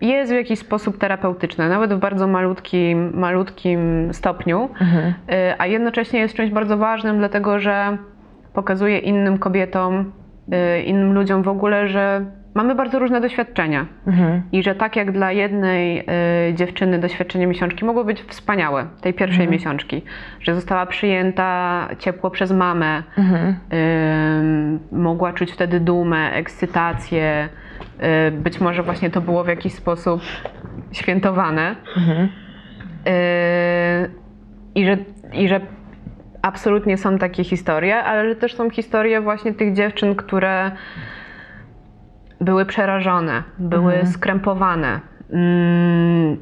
jest 0.00 0.32
w 0.32 0.34
jakiś 0.34 0.58
sposób 0.58 0.98
terapeutyczne, 0.98 1.68
nawet 1.68 1.94
w 1.94 1.98
bardzo 1.98 2.26
malutkim, 2.26 3.12
malutkim 3.14 4.08
stopniu, 4.12 4.68
Y, 4.82 5.54
a 5.58 5.66
jednocześnie 5.66 6.20
jest 6.20 6.34
czymś 6.34 6.50
bardzo 6.50 6.76
ważnym, 6.76 7.18
dlatego 7.18 7.58
że 7.58 7.98
pokazuje 8.52 8.98
innym 8.98 9.38
kobietom, 9.38 10.12
y, 10.78 10.82
innym 10.82 11.12
ludziom 11.12 11.42
w 11.42 11.48
ogóle, 11.48 11.88
że 11.88 12.24
mamy 12.54 12.74
bardzo 12.74 12.98
różne 12.98 13.20
doświadczenia. 13.20 13.86
I 14.52 14.62
że 14.62 14.74
tak 14.74 14.96
jak 14.96 15.12
dla 15.12 15.32
jednej 15.32 15.98
y, 16.00 16.04
dziewczyny 16.54 16.98
doświadczenie 16.98 17.46
miesiączki 17.46 17.84
mogło 17.84 18.04
być 18.04 18.22
wspaniałe, 18.22 18.86
tej 19.00 19.14
pierwszej 19.14 19.48
miesiączki, 19.48 20.02
że 20.40 20.54
została 20.54 20.86
przyjęta 20.86 21.88
ciepło 21.98 22.30
przez 22.30 22.52
mamę, 22.52 23.02
Ym, 23.18 24.78
mogła 24.92 25.32
czuć 25.32 25.52
wtedy 25.52 25.80
dumę, 25.80 26.32
ekscytację. 26.32 27.48
y, 28.28 28.30
Być 28.30 28.60
może 28.60 28.82
właśnie 28.82 29.10
to 29.10 29.20
było 29.20 29.44
w 29.44 29.48
jakiś 29.48 29.72
sposób 29.74 30.20
świętowane. 30.92 31.76
Y, 33.08 34.10
I 34.74 34.86
że, 34.86 34.96
I 35.32 35.48
że 35.48 35.60
absolutnie 36.42 36.96
są 36.98 37.18
takie 37.18 37.44
historie, 37.44 37.96
ale 38.04 38.36
też 38.36 38.54
są 38.54 38.70
historie 38.70 39.20
właśnie 39.20 39.54
tych 39.54 39.74
dziewczyn, 39.74 40.14
które 40.14 40.70
były 42.40 42.64
przerażone, 42.66 43.42
były 43.58 43.92
skrępowane. 44.06 45.00
Mm, 45.32 46.36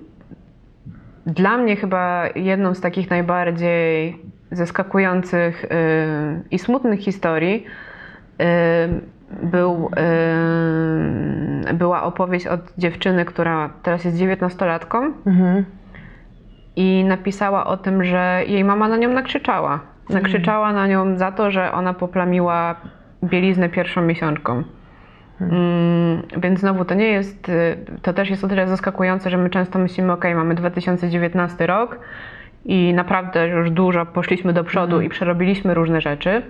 Dla 1.26 1.58
mnie 1.58 1.76
chyba 1.76 2.24
jedną 2.34 2.74
z 2.74 2.80
takich 2.80 3.10
najbardziej 3.10 4.18
zaskakujących 4.50 5.64
y, 5.64 5.68
i 6.50 6.58
smutnych 6.58 7.00
historii 7.00 7.64
y, 8.40 8.44
był, 9.42 9.90
y, 11.70 11.74
była 11.74 12.02
opowieść 12.02 12.46
od 12.46 12.60
dziewczyny, 12.78 13.24
która 13.24 13.70
teraz 13.82 14.04
jest 14.04 14.16
dziewiętnastolatką 14.16 15.12
i 16.78 17.04
napisała 17.04 17.66
o 17.66 17.76
tym, 17.76 18.04
że 18.04 18.42
jej 18.46 18.64
mama 18.64 18.88
na 18.88 18.96
nią 18.96 19.08
nakrzyczała. 19.08 19.80
Nakrzyczała 20.10 20.72
na 20.72 20.86
nią 20.86 21.16
za 21.16 21.32
to, 21.32 21.50
że 21.50 21.72
ona 21.72 21.94
poplamiła 21.94 22.74
bieliznę 23.24 23.68
pierwszą 23.68 24.02
miesiączką. 24.02 24.62
Mm, 25.40 26.22
więc 26.36 26.60
znowu 26.60 26.84
to 26.84 26.94
nie 26.94 27.06
jest, 27.06 27.48
y, 27.48 27.76
to 28.02 28.12
też 28.12 28.30
jest 28.30 28.44
o 28.44 28.48
tyle 28.48 28.68
zaskakujące, 28.68 29.30
że 29.30 29.38
my 29.38 29.50
często 29.50 29.78
myślimy, 29.78 30.12
ok, 30.12 30.24
mamy 30.34 30.54
2019 30.54 31.66
rok 31.66 31.98
i 32.64 32.94
naprawdę 32.94 33.48
już 33.48 33.70
dużo 33.70 34.06
poszliśmy 34.06 34.52
do 34.52 34.64
przodu 34.64 35.00
i 35.00 35.08
przerobiliśmy 35.08 35.74
różne 35.74 36.00
rzeczy. 36.00 36.42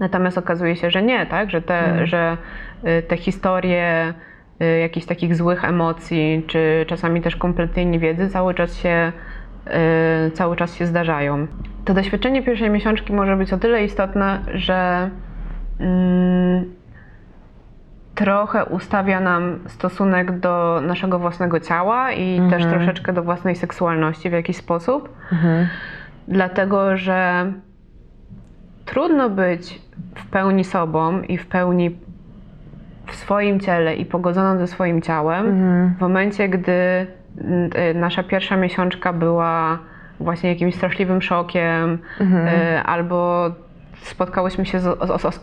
Natomiast 0.00 0.38
okazuje 0.38 0.76
się, 0.76 0.90
że 0.90 1.02
nie, 1.02 1.26
tak? 1.26 1.50
Że 1.50 1.62
te, 1.62 2.06
że 2.06 2.36
y, 2.84 3.02
te 3.02 3.16
historie 3.16 4.14
jakichś 4.80 5.06
takich 5.06 5.36
złych 5.36 5.64
emocji, 5.64 6.44
czy 6.46 6.84
czasami 6.88 7.22
też 7.22 7.36
kompletnej 7.36 7.86
niewiedzy 7.86 8.28
cały 8.28 8.54
czas 8.54 8.76
się, 8.76 9.12
y, 10.26 10.30
cały 10.30 10.56
czas 10.56 10.74
się 10.74 10.86
zdarzają. 10.86 11.46
To 11.84 11.94
doświadczenie 11.94 12.42
pierwszej 12.42 12.70
miesiączki 12.70 13.12
może 13.12 13.36
być 13.36 13.52
o 13.52 13.58
tyle 13.58 13.84
istotne, 13.84 14.40
że 14.54 15.10
mm, 15.80 16.64
trochę 18.14 18.64
ustawia 18.64 19.20
nam 19.20 19.58
stosunek 19.66 20.38
do 20.38 20.80
naszego 20.86 21.18
własnego 21.18 21.60
ciała 21.60 22.12
i 22.12 22.40
też 22.50 22.62
troszeczkę 22.66 23.12
do 23.12 23.22
własnej 23.22 23.56
seksualności 23.56 24.30
w 24.30 24.32
jakiś 24.32 24.56
sposób. 24.56 25.16
Dlatego, 26.28 26.96
że 26.96 27.52
trudno 28.84 29.30
być 29.30 29.80
w 30.14 30.26
pełni 30.26 30.64
sobą 30.64 31.22
i 31.22 31.38
w 31.38 31.46
pełni 31.46 31.96
w 33.14 33.16
swoim 33.16 33.60
ciele 33.60 33.94
i 33.94 34.04
pogodzoną 34.04 34.58
ze 34.58 34.66
swoim 34.66 35.02
ciałem 35.02 35.46
w 35.98 36.00
momencie, 36.00 36.48
gdy 36.48 37.06
mm, 37.40 37.70
y, 37.90 37.94
nasza 37.94 38.22
pierwsza 38.22 38.56
miesiączka 38.56 39.12
była 39.12 39.78
właśnie 40.20 40.50
jakimś 40.50 40.74
straszliwym 40.74 41.22
szokiem 41.22 41.98
y, 42.20 42.82
albo 42.84 43.50
spotkałyśmy 44.02 44.66
się 44.66 44.80
z, 44.80 44.82
z, 44.84 45.34
z, 45.34 45.40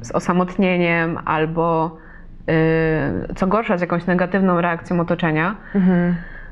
z 0.00 0.12
osamotnieniem 0.12 1.18
albo 1.24 1.96
y, 3.30 3.34
co 3.34 3.46
gorsza 3.46 3.78
z 3.78 3.80
jakąś 3.80 4.06
negatywną 4.06 4.60
reakcją 4.60 5.00
otoczenia. 5.00 5.56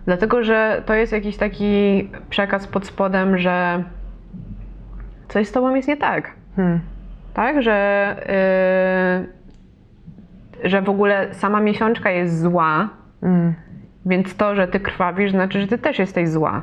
Dlatego, 0.05 0.45
że 0.45 0.83
to 0.87 0.95
jest 0.95 1.13
jakiś 1.13 1.37
taki 1.37 2.09
przekaz 2.31 2.67
pod 2.67 2.87
spodem, 2.87 3.39
że 3.39 3.85
coś 5.29 5.49
z 5.49 5.53
tobą 5.53 5.75
jest 5.75 5.89
nie 5.89 5.97
tak. 5.97 6.33
Tak, 7.35 7.63
że, 7.63 8.17
yy, 9.21 9.42
że 10.65 10.83
w 10.83 10.89
ogóle 10.89 11.35
sama 11.35 11.61
miesiączka 11.61 12.11
jest 12.11 12.41
zła, 12.41 12.89
więc 14.07 14.37
to, 14.37 14.55
że 14.55 14.69
ty 14.69 14.81
krwawisz, 14.81 15.31
znaczy, 15.31 15.61
że 15.61 15.67
ty 15.67 15.79
też 15.79 15.99
jesteś 15.99 16.29
zła. 16.29 16.63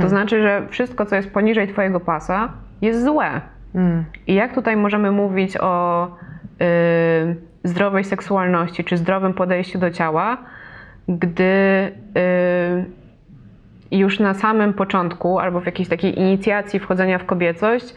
To 0.00 0.08
znaczy, 0.08 0.42
że 0.42 0.66
wszystko, 0.68 1.06
co 1.06 1.16
jest 1.16 1.30
poniżej 1.30 1.68
twojego 1.68 2.00
pasa, 2.00 2.52
jest 2.82 3.04
złe. 3.04 3.40
I 4.26 4.34
jak 4.34 4.54
tutaj 4.54 4.76
możemy 4.76 5.10
mówić 5.10 5.56
o 5.60 6.06
y, 6.06 7.36
zdrowej 7.64 8.04
seksualności 8.04 8.84
czy 8.84 8.96
zdrowym 8.96 9.34
podejściu 9.34 9.78
do 9.78 9.90
ciała, 9.90 10.38
gdy 11.08 11.42
y, 11.42 13.00
już 13.90 14.20
na 14.20 14.34
samym 14.34 14.74
początku 14.74 15.38
albo 15.38 15.60
w 15.60 15.66
jakiejś 15.66 15.88
takiej 15.88 16.18
inicjacji 16.18 16.80
wchodzenia 16.80 17.18
w 17.18 17.24
kobiecość, 17.24 17.94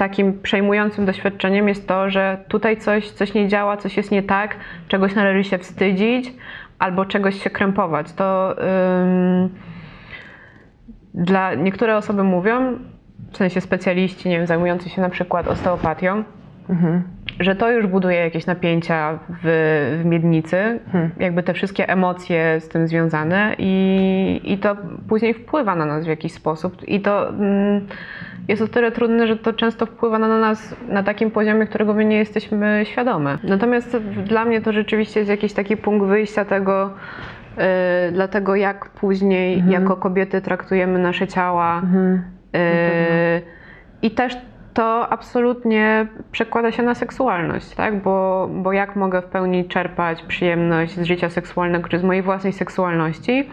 takim 0.00 0.40
przejmującym 0.40 1.06
doświadczeniem 1.06 1.68
jest 1.68 1.88
to, 1.88 2.10
że 2.10 2.44
tutaj 2.48 2.76
coś, 2.76 3.10
coś 3.10 3.34
nie 3.34 3.48
działa, 3.48 3.76
coś 3.76 3.96
jest 3.96 4.10
nie 4.10 4.22
tak, 4.22 4.56
czegoś 4.88 5.14
należy 5.14 5.44
się 5.44 5.58
wstydzić 5.58 6.32
albo 6.78 7.04
czegoś 7.04 7.42
się 7.42 7.50
krępować. 7.50 8.12
To 8.12 8.56
ym, 9.02 9.48
dla 11.14 11.54
niektóre 11.54 11.96
osoby 11.96 12.24
mówią, 12.24 12.78
w 13.32 13.36
sensie 13.36 13.60
specjaliści, 13.60 14.28
nie 14.28 14.38
wiem, 14.38 14.46
zajmujący 14.46 14.88
się 14.88 15.02
na 15.02 15.08
przykład 15.08 15.48
osteopatią, 15.48 16.24
że 17.40 17.54
to 17.54 17.70
już 17.70 17.86
buduje 17.86 18.16
jakieś 18.16 18.46
napięcia 18.46 19.18
w, 19.28 19.98
w 20.02 20.04
miednicy, 20.04 20.80
jakby 21.18 21.42
te 21.42 21.54
wszystkie 21.54 21.88
emocje 21.88 22.60
z 22.60 22.68
tym 22.68 22.88
związane 22.88 23.54
i, 23.58 24.40
i 24.44 24.58
to 24.58 24.76
później 25.08 25.34
wpływa 25.34 25.74
na 25.74 25.86
nas 25.86 26.04
w 26.04 26.08
jakiś 26.08 26.32
sposób. 26.32 26.88
I 26.88 27.00
to 27.00 27.28
mm, 27.28 27.86
jest 28.48 28.62
o 28.62 28.68
tyle 28.68 28.92
trudne, 28.92 29.26
że 29.26 29.36
to 29.36 29.52
często 29.52 29.86
wpływa 29.86 30.18
na 30.18 30.28
nas 30.28 30.76
na 30.88 31.02
takim 31.02 31.30
poziomie, 31.30 31.66
którego 31.66 31.94
my 31.94 32.04
nie 32.04 32.16
jesteśmy 32.16 32.82
świadome. 32.84 33.38
Natomiast 33.44 33.96
dla 34.24 34.44
mnie 34.44 34.60
to 34.60 34.72
rzeczywiście 34.72 35.20
jest 35.20 35.30
jakiś 35.30 35.52
taki 35.52 35.76
punkt 35.76 36.06
wyjścia 36.06 36.44
tego, 36.44 36.90
yy, 37.56 37.62
dlatego 38.12 38.56
jak 38.56 38.88
później 38.88 39.64
jako 39.68 39.96
kobiety 39.96 40.40
traktujemy 40.40 40.98
nasze 40.98 41.28
ciała. 41.28 41.82
Yy, 42.52 42.60
I 44.02 44.10
też 44.10 44.36
to 44.74 45.08
absolutnie 45.08 46.06
przekłada 46.32 46.70
się 46.70 46.82
na 46.82 46.94
seksualność, 46.94 47.74
tak? 47.74 48.02
Bo, 48.02 48.48
bo 48.52 48.72
jak 48.72 48.96
mogę 48.96 49.22
w 49.22 49.24
pełni 49.24 49.64
czerpać 49.64 50.22
przyjemność 50.22 50.92
z 50.92 51.02
życia 51.02 51.28
seksualnego 51.28 51.88
czy 51.88 51.98
z 51.98 52.04
mojej 52.04 52.22
własnej 52.22 52.52
seksualności, 52.52 53.48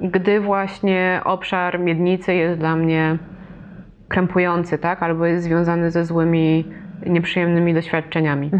gdy 0.00 0.40
właśnie 0.40 1.20
obszar 1.24 1.80
miednicy 1.80 2.34
jest 2.34 2.58
dla 2.58 2.76
mnie 2.76 3.18
krępujący, 4.10 4.78
tak? 4.78 5.02
Albo 5.02 5.26
jest 5.26 5.44
związany 5.44 5.90
ze 5.90 6.04
złymi 6.04 6.64
nieprzyjemnymi 7.06 7.74
doświadczeniami. 7.74 8.50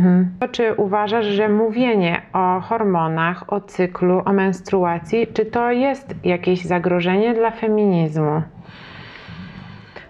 To 0.40 0.48
Czy 0.48 0.74
uważasz, 0.74 1.26
że 1.26 1.48
mówienie 1.48 2.22
o 2.32 2.60
hormonach, 2.60 3.52
o 3.52 3.60
cyklu, 3.60 4.22
o 4.24 4.32
menstruacji, 4.32 5.26
czy 5.26 5.46
to 5.46 5.70
jest 5.70 6.14
jakieś 6.24 6.64
zagrożenie 6.64 7.34
dla 7.34 7.50
feminizmu? 7.50 8.42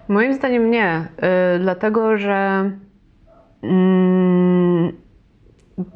Moim 0.09 0.35
zdaniem 0.35 0.71
nie, 0.71 1.09
y, 1.57 1.59
dlatego 1.59 2.17
że 2.17 2.71
mm, 3.63 4.93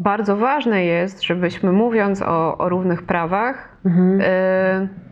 bardzo 0.01 0.37
ważne 0.37 0.85
jest, 0.85 1.23
żebyśmy 1.23 1.73
mówiąc 1.73 2.23
o, 2.23 2.59
o 2.59 2.69
równych 2.69 3.03
prawach, 3.03 3.79
y, 3.87 5.05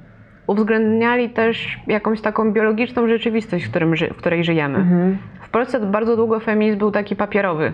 uwzględniali 0.47 1.31
też 1.31 1.79
jakąś 1.87 2.21
taką 2.21 2.53
biologiczną 2.53 3.09
rzeczywistość, 3.09 3.65
w, 3.65 3.71
którym, 3.71 3.95
w 3.95 4.17
której 4.17 4.45
żyjemy. 4.45 4.79
W 5.43 5.51
Polsce 5.51 5.81
bardzo 5.81 6.17
długo 6.17 6.41
feminizm 6.41 6.79
był 6.79 6.91
taki 6.91 7.17
papierowy. 7.17 7.73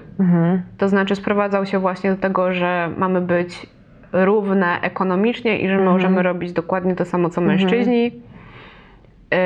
To 0.78 0.88
znaczy 0.88 1.16
sprowadzał 1.16 1.66
się 1.66 1.78
właśnie 1.78 2.10
do 2.10 2.16
tego, 2.16 2.52
że 2.52 2.90
mamy 2.96 3.20
być 3.20 3.66
równe 4.12 4.80
ekonomicznie 4.80 5.58
i 5.58 5.68
że 5.68 5.78
możemy 5.78 6.22
robić 6.22 6.52
dokładnie 6.52 6.94
to 6.94 7.04
samo 7.04 7.30
co 7.30 7.40
mężczyźni. 7.40 8.04
Yy, 8.04 9.38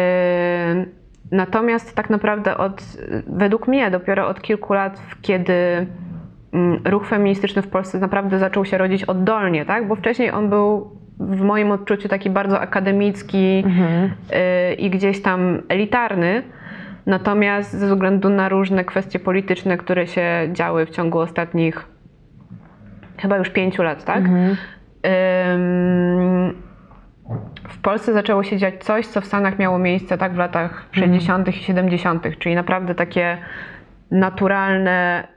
Natomiast 1.32 1.94
tak 1.94 2.10
naprawdę 2.10 2.56
od, 2.56 2.82
według 3.26 3.68
mnie 3.68 3.90
dopiero 3.90 4.28
od 4.28 4.40
kilku 4.40 4.72
lat, 4.72 5.02
kiedy 5.22 5.86
mm, 6.52 6.80
ruch 6.84 7.06
feministyczny 7.06 7.62
w 7.62 7.68
Polsce 7.68 7.98
naprawdę 7.98 8.38
zaczął 8.38 8.64
się 8.64 8.78
rodzić 8.78 9.04
oddolnie, 9.04 9.64
tak? 9.64 9.88
Bo 9.88 9.94
wcześniej 9.96 10.30
on 10.30 10.48
był 10.48 10.90
w 11.30 11.40
moim 11.40 11.70
odczuciu 11.70 12.08
taki 12.08 12.30
bardzo 12.30 12.60
akademicki 12.60 13.56
yy, 13.56 13.64
i 14.74 14.90
gdzieś 14.90 15.22
tam 15.22 15.62
elitarny. 15.68 16.42
Natomiast 17.06 17.72
ze 17.72 17.86
względu 17.86 18.28
na 18.28 18.48
różne 18.48 18.84
kwestie 18.84 19.18
polityczne, 19.18 19.76
które 19.76 20.06
się 20.06 20.48
działy 20.52 20.86
w 20.86 20.90
ciągu 20.90 21.18
ostatnich 21.18 21.86
chyba 23.18 23.36
już 23.36 23.50
pięciu 23.50 23.82
lat, 23.82 24.04
tak? 24.04 24.24
Ym, 24.26 24.56
w 27.68 27.78
Polsce 27.82 28.12
zaczęło 28.12 28.42
się 28.42 28.56
dziać 28.56 28.84
coś, 28.84 29.06
co 29.06 29.20
w 29.20 29.26
Stanach 29.26 29.58
miało 29.58 29.78
miejsce 29.78 30.18
tak 30.18 30.34
w 30.34 30.38
latach 30.38 30.88
60. 30.92 31.48
i 31.48 31.52
70., 31.52 32.38
czyli 32.38 32.54
naprawdę 32.54 32.94
takie 32.94 33.38
naturalne, 34.12 35.28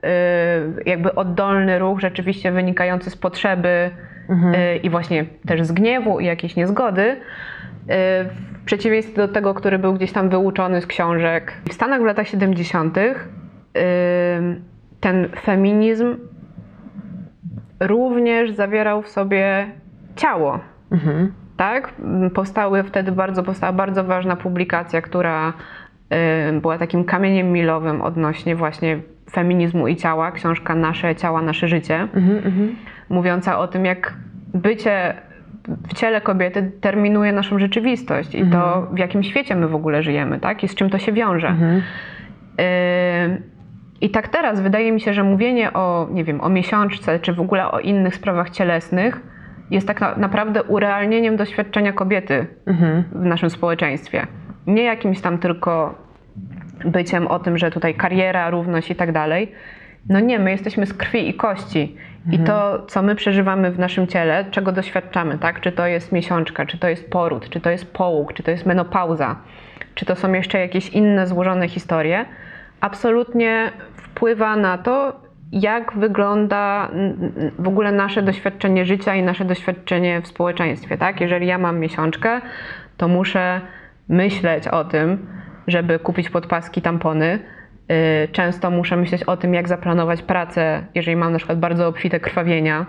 y, 0.77 0.89
jakby 0.89 1.15
oddolny 1.15 1.79
ruch, 1.79 1.99
rzeczywiście 1.99 2.51
wynikający 2.51 3.09
z 3.09 3.15
potrzeby 3.17 3.89
y, 4.29 4.77
i 4.77 4.89
właśnie 4.89 5.25
też 5.47 5.63
z 5.63 5.71
gniewu 5.71 6.19
i 6.19 6.25
jakiejś 6.25 6.55
niezgody. 6.55 7.01
y, 7.01 7.15
W 8.61 8.65
przeciwieństwie 8.65 9.15
do 9.15 9.27
tego, 9.27 9.53
który 9.53 9.79
był 9.79 9.93
gdzieś 9.93 10.11
tam 10.11 10.29
wyuczony 10.29 10.81
z 10.81 10.87
książek. 10.87 11.53
W 11.69 11.73
Stanach 11.73 12.01
w 12.01 12.05
latach 12.05 12.27
70. 12.27 12.97
y, 12.97 13.15
ten 14.99 15.29
feminizm 15.41 16.17
również 17.79 18.51
zawierał 18.51 19.01
w 19.01 19.07
sobie 19.09 19.65
ciało. 20.15 20.59
Tak? 21.57 21.93
Powstały 22.33 22.83
wtedy 22.83 23.11
bardzo, 23.11 23.43
powstała 23.43 23.73
bardzo 23.73 24.03
ważna 24.03 24.35
publikacja, 24.35 25.01
która 25.01 25.53
była 26.61 26.77
takim 26.77 27.03
kamieniem 27.03 27.51
milowym 27.51 28.01
odnośnie 28.01 28.55
właśnie 28.55 28.99
feminizmu 29.31 29.87
i 29.87 29.95
ciała. 29.95 30.31
Książka 30.31 30.75
Nasze 30.75 31.15
ciała, 31.15 31.41
nasze 31.41 31.67
życie. 31.67 32.07
Mówiąca 33.09 33.59
o 33.59 33.67
tym, 33.67 33.85
jak 33.85 34.13
bycie 34.53 35.13
w 35.87 35.93
ciele 35.93 36.21
kobiety 36.21 36.71
terminuje 36.81 37.31
naszą 37.31 37.59
rzeczywistość 37.59 38.35
i 38.35 38.45
to, 38.51 38.87
w 38.93 38.97
jakim 38.97 39.23
świecie 39.23 39.55
my 39.55 39.67
w 39.67 39.75
ogóle 39.75 40.03
żyjemy, 40.03 40.39
tak? 40.39 40.63
I 40.63 40.67
z 40.67 40.75
czym 40.75 40.89
to 40.89 40.97
się 40.97 41.11
wiąże. 41.11 41.55
Y, 42.61 43.41
I 44.01 44.09
tak 44.09 44.27
teraz 44.27 44.61
wydaje 44.61 44.91
mi 44.91 45.01
się, 45.01 45.13
że 45.13 45.23
mówienie 45.23 45.73
o, 45.73 46.07
nie 46.11 46.23
wiem, 46.23 46.41
o 46.41 46.49
miesiączce, 46.49 47.19
czy 47.19 47.33
w 47.33 47.39
ogóle 47.39 47.71
o 47.71 47.79
innych 47.79 48.15
sprawach 48.15 48.49
cielesnych 48.49 49.21
jest 49.71 49.87
tak 49.87 50.01
na, 50.01 50.15
naprawdę 50.15 50.63
urealnieniem 50.63 51.35
doświadczenia 51.35 51.93
kobiety 51.93 52.47
w 53.11 53.25
naszym 53.25 53.49
społeczeństwie. 53.49 54.27
Nie 54.67 54.83
jakimś 54.83 55.21
tam 55.21 55.37
tylko 55.37 56.04
byciem 56.85 57.27
o 57.27 57.39
tym, 57.39 57.57
że 57.57 57.71
tutaj 57.71 57.93
kariera, 57.93 58.49
równość 58.49 58.91
i 58.91 58.95
tak 58.95 59.11
dalej. 59.11 59.51
No 60.09 60.19
nie, 60.19 60.39
my 60.39 60.51
jesteśmy 60.51 60.85
z 60.85 60.93
krwi 60.93 61.29
i 61.29 61.33
kości. 61.33 61.95
I 62.31 62.39
to, 62.39 62.85
co 62.87 63.01
my 63.01 63.15
przeżywamy 63.15 63.71
w 63.71 63.79
naszym 63.79 64.07
ciele, 64.07 64.45
czego 64.51 64.71
doświadczamy, 64.71 65.37
tak? 65.37 65.59
Czy 65.59 65.71
to 65.71 65.87
jest 65.87 66.11
miesiączka, 66.11 66.65
czy 66.65 66.77
to 66.77 66.87
jest 66.87 67.09
poród, 67.09 67.49
czy 67.49 67.59
to 67.59 67.69
jest 67.69 67.93
połóg, 67.93 68.33
czy 68.33 68.43
to 68.43 68.51
jest 68.51 68.65
menopauza, 68.65 69.35
czy 69.95 70.05
to 70.05 70.15
są 70.15 70.33
jeszcze 70.33 70.59
jakieś 70.59 70.89
inne 70.89 71.27
złożone 71.27 71.67
historie, 71.67 72.25
absolutnie 72.81 73.71
wpływa 73.95 74.55
na 74.55 74.77
to, 74.77 75.19
jak 75.51 75.93
wygląda 75.93 76.89
w 77.59 77.67
ogóle 77.67 77.91
nasze 77.91 78.21
doświadczenie 78.21 78.85
życia 78.85 79.15
i 79.15 79.23
nasze 79.23 79.45
doświadczenie 79.45 80.21
w 80.21 80.27
społeczeństwie, 80.27 80.97
tak? 80.97 81.21
Jeżeli 81.21 81.47
ja 81.47 81.57
mam 81.57 81.79
miesiączkę, 81.79 82.41
to 82.97 83.07
muszę 83.07 83.61
myśleć 84.09 84.67
o 84.67 84.83
tym, 84.85 85.27
żeby 85.67 85.99
kupić 85.99 86.29
podpaski, 86.29 86.81
tampony. 86.81 87.39
Yy, 87.89 87.95
Często 88.31 88.71
muszę 88.71 88.97
myśleć 88.97 89.23
o 89.23 89.37
tym, 89.37 89.53
jak 89.53 89.67
zaplanować 89.67 90.21
pracę, 90.21 90.83
jeżeli 90.95 91.17
mam 91.17 91.31
na 91.31 91.37
przykład 91.37 91.59
bardzo 91.59 91.87
obfite 91.87 92.19
krwawienia 92.19 92.85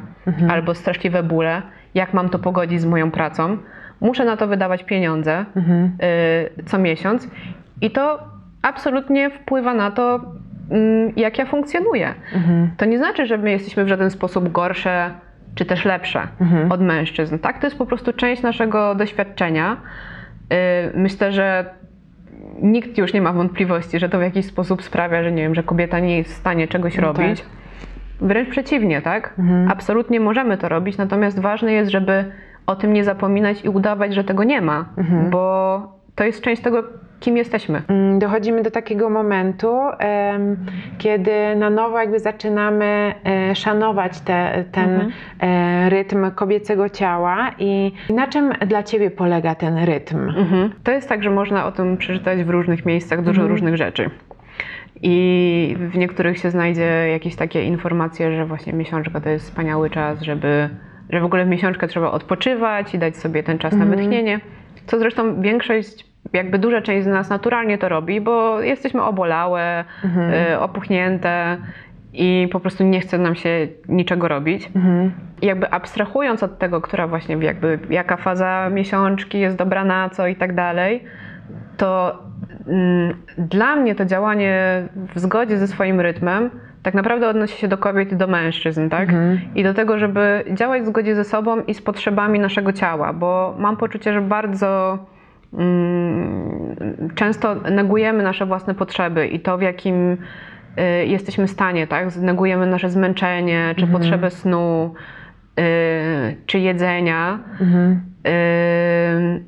albo 0.51 0.75
straszliwe 0.75 1.23
bóle, 1.23 1.63
jak 1.95 2.15
mam 2.15 2.29
to 2.29 2.39
pogodzić 2.39 2.81
z 2.81 2.85
moją 2.85 3.11
pracą. 3.11 3.59
Muszę 4.01 4.25
na 4.25 4.37
to 4.37 4.47
wydawać 4.47 4.85
pieniądze 4.85 5.45
yy, 6.57 6.65
co 6.65 6.79
miesiąc 6.79 7.29
i 7.81 7.91
to 7.91 8.19
absolutnie 8.63 9.31
wpływa 9.31 9.75
na 9.75 9.91
to, 9.91 10.21
mm, 10.71 11.13
jak 11.17 11.39
ja 11.39 11.47
funkcjonuję. 11.47 12.15
To 12.77 12.85
nie 12.85 12.99
znaczy, 12.99 13.27
że 13.27 13.39
my 13.39 13.51
jesteśmy 13.51 13.85
w 13.85 13.89
żaden 13.89 14.11
sposób 14.11 14.53
gorsze 14.53 15.11
czy 15.55 15.65
też 15.65 15.85
lepsze 15.85 16.29
od 16.71 16.81
mężczyzn. 16.81 17.39
Tak, 17.39 17.59
to 17.61 17.67
jest 17.67 17.79
po 17.79 17.87
prostu 17.87 18.13
część 18.13 18.43
naszego 18.43 18.95
doświadczenia. 18.95 19.77
Yy, 20.51 20.57
Myślę, 20.95 21.33
że 21.33 21.65
nikt 22.63 22.99
już 22.99 23.13
nie 23.15 23.23
ma 23.23 23.33
wątpliwości, 23.33 23.99
że 23.99 24.09
to 24.09 24.19
w 24.19 24.23
jakiś 24.23 24.47
sposób 24.47 24.83
sprawia, 24.83 25.23
że 25.23 25.33
nie 25.33 25.43
wiem, 25.43 25.55
że 25.55 25.63
kobieta 25.63 25.99
nie 26.01 26.19
jest 26.19 26.31
w 26.31 26.37
stanie 26.37 26.69
czegoś 26.69 26.99
robić. 26.99 27.45
Wręcz 28.21 28.49
przeciwnie, 28.49 29.03
tak? 29.03 29.35
Absolutnie 29.71 30.21
możemy 30.21 30.59
to 30.59 30.69
robić, 30.69 30.97
natomiast 30.97 31.39
ważne 31.41 31.73
jest, 31.73 31.91
żeby 31.91 32.25
o 32.67 32.77
tym 32.77 32.93
nie 32.93 33.05
zapominać 33.05 33.65
i 33.65 33.69
udawać, 33.69 34.15
że 34.15 34.25
tego 34.25 34.45
nie 34.45 34.61
ma, 34.61 34.89
bo 35.31 35.81
to 36.15 36.25
jest 36.25 36.41
część 36.43 36.63
tego, 36.63 36.83
kim 37.27 37.37
jesteśmy. 37.37 37.83
Mm, 37.89 38.19
Dochodzimy 38.19 38.63
do 38.63 38.71
takiego 38.71 39.11
momentu, 39.11 39.77
kiedy 40.99 41.57
na 41.57 41.71
nowo 41.71 41.99
jakby 41.99 42.21
zaczynamy 42.21 43.15
e, 43.25 43.55
szanować 43.55 44.21
te, 44.21 44.65
ten 44.73 45.13
e, 45.41 45.91
rytm 45.91 46.31
kobiecego 46.31 46.89
ciała 46.89 47.51
i 47.59 47.93
na 48.11 48.27
czym 48.27 48.53
dla 48.67 48.83
Ciebie 48.83 49.11
polega 49.11 49.55
ten 49.55 49.79
rytm? 49.85 50.29
Mhm. 50.29 50.73
To 50.85 50.93
jest 50.93 51.09
tak, 51.09 51.23
że 51.23 51.31
można 51.31 51.67
o 51.67 51.73
tym 51.73 51.97
przeczytać 51.97 52.45
w 52.45 52.51
różnych 52.51 52.87
miejscach 52.87 53.23
dużo 53.23 53.49
różnych 53.49 53.77
rzeczy. 53.77 54.11
I 55.03 55.77
w 55.79 55.99
niektórych 55.99 56.39
się 56.39 56.51
znajdzie 56.51 57.09
jakieś 57.11 57.37
takie 57.37 57.65
informacje, 57.65 58.37
że 58.37 58.47
właśnie 58.47 58.73
miesiączka 58.73 59.21
to 59.21 59.29
jest 59.29 59.45
wspaniały 59.45 59.91
czas, 59.91 60.23
żeby, 60.23 60.69
że 61.11 61.21
w 61.21 61.25
ogóle 61.25 61.45
w 61.45 61.49
miesiączkę 61.49 61.89
trzeba 61.89 62.11
odpoczywać 62.11 62.95
i 62.95 62.99
dać 62.99 63.17
sobie 63.17 63.43
ten 63.43 63.59
czas 63.59 63.73
na 63.73 63.87
wytchnienie. 63.87 64.41
Co 64.87 64.99
zresztą 64.99 65.41
większość, 65.41 66.16
jakby 66.33 66.59
duża 66.59 66.83
część 66.83 67.05
z 67.05 67.09
nas 67.09 67.31
naturalnie 67.31 67.79
to 67.79 67.89
robi, 67.89 68.21
bo 68.21 68.61
jesteśmy 68.61 69.03
obolałe, 69.03 69.85
y, 70.53 70.59
opuchnięte 70.59 71.57
i 72.13 72.49
po 72.53 72.61
prostu 72.61 72.85
nie 72.85 73.01
chce 73.01 73.19
nam 73.19 73.35
się 73.35 73.69
niczego 73.89 74.29
robić. 74.29 74.71
I 75.43 75.47
jakby 75.47 75.71
abstrahując 75.71 76.43
od 76.43 76.59
tego, 76.59 76.81
która 76.81 77.07
właśnie 77.07 77.37
jakby 77.37 77.79
jaka 77.91 78.17
faza 78.17 78.71
miesiączki 78.71 79.41
jest 79.41 79.57
dobra 79.57 79.85
na 79.85 80.11
co 80.11 80.27
i 80.27 80.37
tak 80.37 80.55
dalej, 80.55 81.05
to 81.77 82.19
mm, 82.67 83.15
dla 83.39 83.77
mnie 83.77 83.95
to 83.95 84.05
działanie 84.05 84.83
w 85.15 85.19
zgodzie 85.19 85.59
ze 85.59 85.69
swoim 85.69 86.01
rytmem 86.01 86.51
tak 86.83 86.95
naprawdę 86.95 87.29
odnosi 87.29 87.59
się 87.59 87.69
do 87.69 87.79
kobiet 87.79 88.13
i 88.13 88.17
do 88.17 88.27
mężczyzn, 88.27 88.89
tak? 88.89 89.09
I 89.55 89.65
do 89.65 89.75
tego, 89.75 89.99
żeby 89.99 90.45
działać 90.55 90.83
w 90.83 90.87
zgodzie 90.87 91.15
ze 91.15 91.25
sobą 91.25 91.61
i 91.61 91.75
z 91.75 91.83
potrzebami 91.83 92.39
naszego 92.39 92.73
ciała, 92.73 93.13
bo 93.13 93.55
mam 93.59 93.77
poczucie, 93.77 94.13
że 94.13 94.21
bardzo 94.21 94.99
często 97.15 97.55
negujemy 97.55 98.23
nasze 98.23 98.47
własne 98.47 98.75
potrzeby 98.75 99.27
i 99.27 99.41
to, 99.41 99.59
w 99.59 99.63
jakim 99.63 100.13
y, 100.13 100.17
jesteśmy 101.07 101.49
stanie, 101.49 101.87
tak? 101.87 102.17
Negujemy 102.17 102.67
nasze 102.67 102.91
zmęczenie, 102.91 103.75
czy 103.77 103.87
potrzebę 103.93 104.31
snu, 104.31 104.95
y, 105.61 105.63
czy 106.47 106.59
jedzenia. 106.59 107.39
Y, 108.27 109.43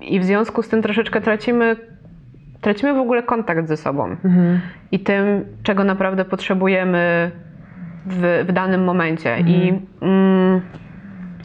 i- 0.00 0.20
w 0.20 0.24
związku 0.24 0.62
z 0.62 0.68
tym 0.68 0.82
troszeczkę 0.82 1.20
tracimy, 1.20 1.76
tracimy 2.60 2.94
w 2.94 2.98
ogóle 2.98 3.22
kontakt 3.22 3.68
ze 3.68 3.76
sobą 3.76 4.16
i 4.92 5.00
tym, 5.00 5.44
czego 5.62 5.84
naprawdę 5.84 6.24
potrzebujemy 6.24 7.30
w, 8.06 8.44
w 8.48 8.52
danym 8.52 8.84
momencie. 8.84 9.36
I 9.40 9.80
mm, 10.02 10.60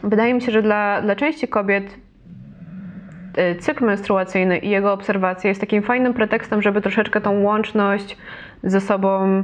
wydaje 0.04 0.34
mi 0.34 0.40
się, 0.42 0.52
że 0.52 0.62
dla, 0.62 1.02
dla 1.02 1.16
części 1.16 1.48
kobiet 1.48 1.98
cykl 3.60 3.84
menstruacyjny 3.84 4.58
i 4.58 4.70
jego 4.70 4.92
obserwacja 4.92 5.48
jest 5.48 5.60
takim 5.60 5.82
fajnym 5.82 6.14
pretekstem, 6.14 6.62
żeby 6.62 6.80
troszeczkę 6.80 7.20
tą 7.20 7.42
łączność 7.42 8.18
ze 8.62 8.80
sobą 8.80 9.42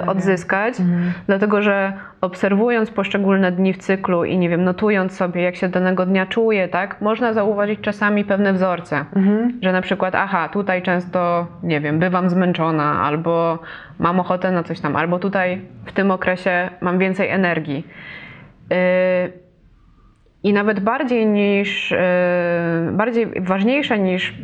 y, 0.00 0.06
odzyskać, 0.06 0.74
dlatego 1.26 1.62
że 1.62 1.92
obserwując 2.20 2.90
poszczególne 2.90 3.52
dni 3.52 3.72
w 3.72 3.78
cyklu 3.78 4.24
i 4.24 4.38
nie 4.38 4.48
wiem, 4.48 4.64
notując 4.64 5.12
sobie, 5.12 5.42
jak 5.42 5.56
się 5.56 5.68
danego 5.68 6.06
dnia 6.06 6.26
czuję, 6.26 6.68
tak, 6.68 7.00
można 7.00 7.32
zauważyć 7.32 7.80
czasami 7.80 8.24
pewne 8.24 8.52
wzorce, 8.52 9.04
że 9.62 9.72
na 9.72 9.82
przykład, 9.82 10.14
aha, 10.14 10.48
tutaj 10.48 10.82
często, 10.82 11.46
nie 11.62 11.80
wiem, 11.80 11.98
bywam 11.98 12.30
zmęczona, 12.30 13.02
albo 13.02 13.58
mam 13.98 14.20
ochotę 14.20 14.50
na 14.52 14.62
coś 14.62 14.80
tam, 14.80 14.96
albo 14.96 15.18
tutaj 15.18 15.60
w 15.84 15.92
tym 15.92 16.10
okresie 16.10 16.70
mam 16.80 16.98
więcej 16.98 17.28
energii. 17.28 17.86
Y, 18.72 19.45
i 20.46 20.52
nawet 20.52 20.80
bardziej 20.80 21.26
niż, 21.26 21.92
e, 21.92 22.90
bardziej 22.92 23.26
ważniejsze 23.40 23.98
niż 23.98 24.34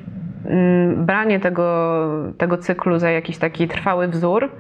mm, 0.47 1.07
branie 1.07 1.41
tego, 1.41 2.09
tego 2.39 2.59
cyklu 2.59 2.99
za 2.99 3.11
jakiś 3.11 3.39
taki 3.39 3.69
trwały 3.69 4.09
wzór, 4.09 4.51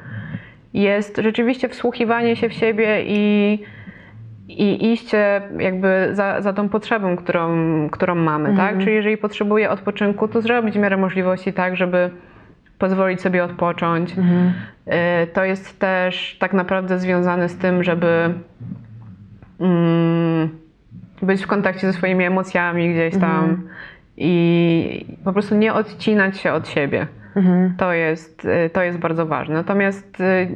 jest 0.74 1.16
rzeczywiście 1.16 1.68
wsłuchiwanie 1.68 2.36
się 2.36 2.48
w 2.48 2.52
siebie 2.52 3.02
i, 3.06 3.58
i 4.48 4.92
iście 4.92 5.42
jakby 5.58 6.08
za, 6.12 6.40
za 6.40 6.52
tą 6.52 6.68
potrzebą, 6.68 7.16
którą, 7.16 7.48
którą 7.90 8.14
mamy, 8.14 8.56
tak? 8.56 8.78
Czyli 8.78 8.96
jeżeli 8.96 9.16
potrzebuję 9.16 9.70
odpoczynku, 9.70 10.28
to 10.28 10.40
zrobić 10.40 10.74
w 10.74 10.78
miarę 10.80 10.96
możliwości 10.96 11.52
tak, 11.52 11.76
żeby 11.76 12.10
pozwolić 12.78 13.20
sobie 13.20 13.44
odpocząć. 13.44 14.14
E, 14.86 15.26
To 15.26 15.44
jest 15.44 15.78
też 15.80 16.36
tak 16.40 16.52
naprawdę 16.52 16.98
związane 16.98 17.48
z 17.48 17.58
tym, 17.58 17.82
żeby 17.84 18.34
mm, 19.60 20.61
być 21.22 21.44
w 21.44 21.46
kontakcie 21.46 21.86
ze 21.86 21.92
swoimi 21.92 22.24
emocjami 22.24 22.90
gdzieś 22.90 23.18
tam 23.18 23.68
i 24.16 25.06
po 25.24 25.32
prostu 25.32 25.54
nie 25.54 25.74
odcinać 25.74 26.38
się 26.38 26.52
od 26.52 26.68
siebie. 26.68 27.06
To, 27.78 27.92
jest, 27.92 28.44
y, 28.44 28.70
to 28.70 28.82
jest 28.82 28.98
bardzo 28.98 29.26
ważne. 29.26 29.54
Natomiast 29.54 30.20
y, 30.20 30.48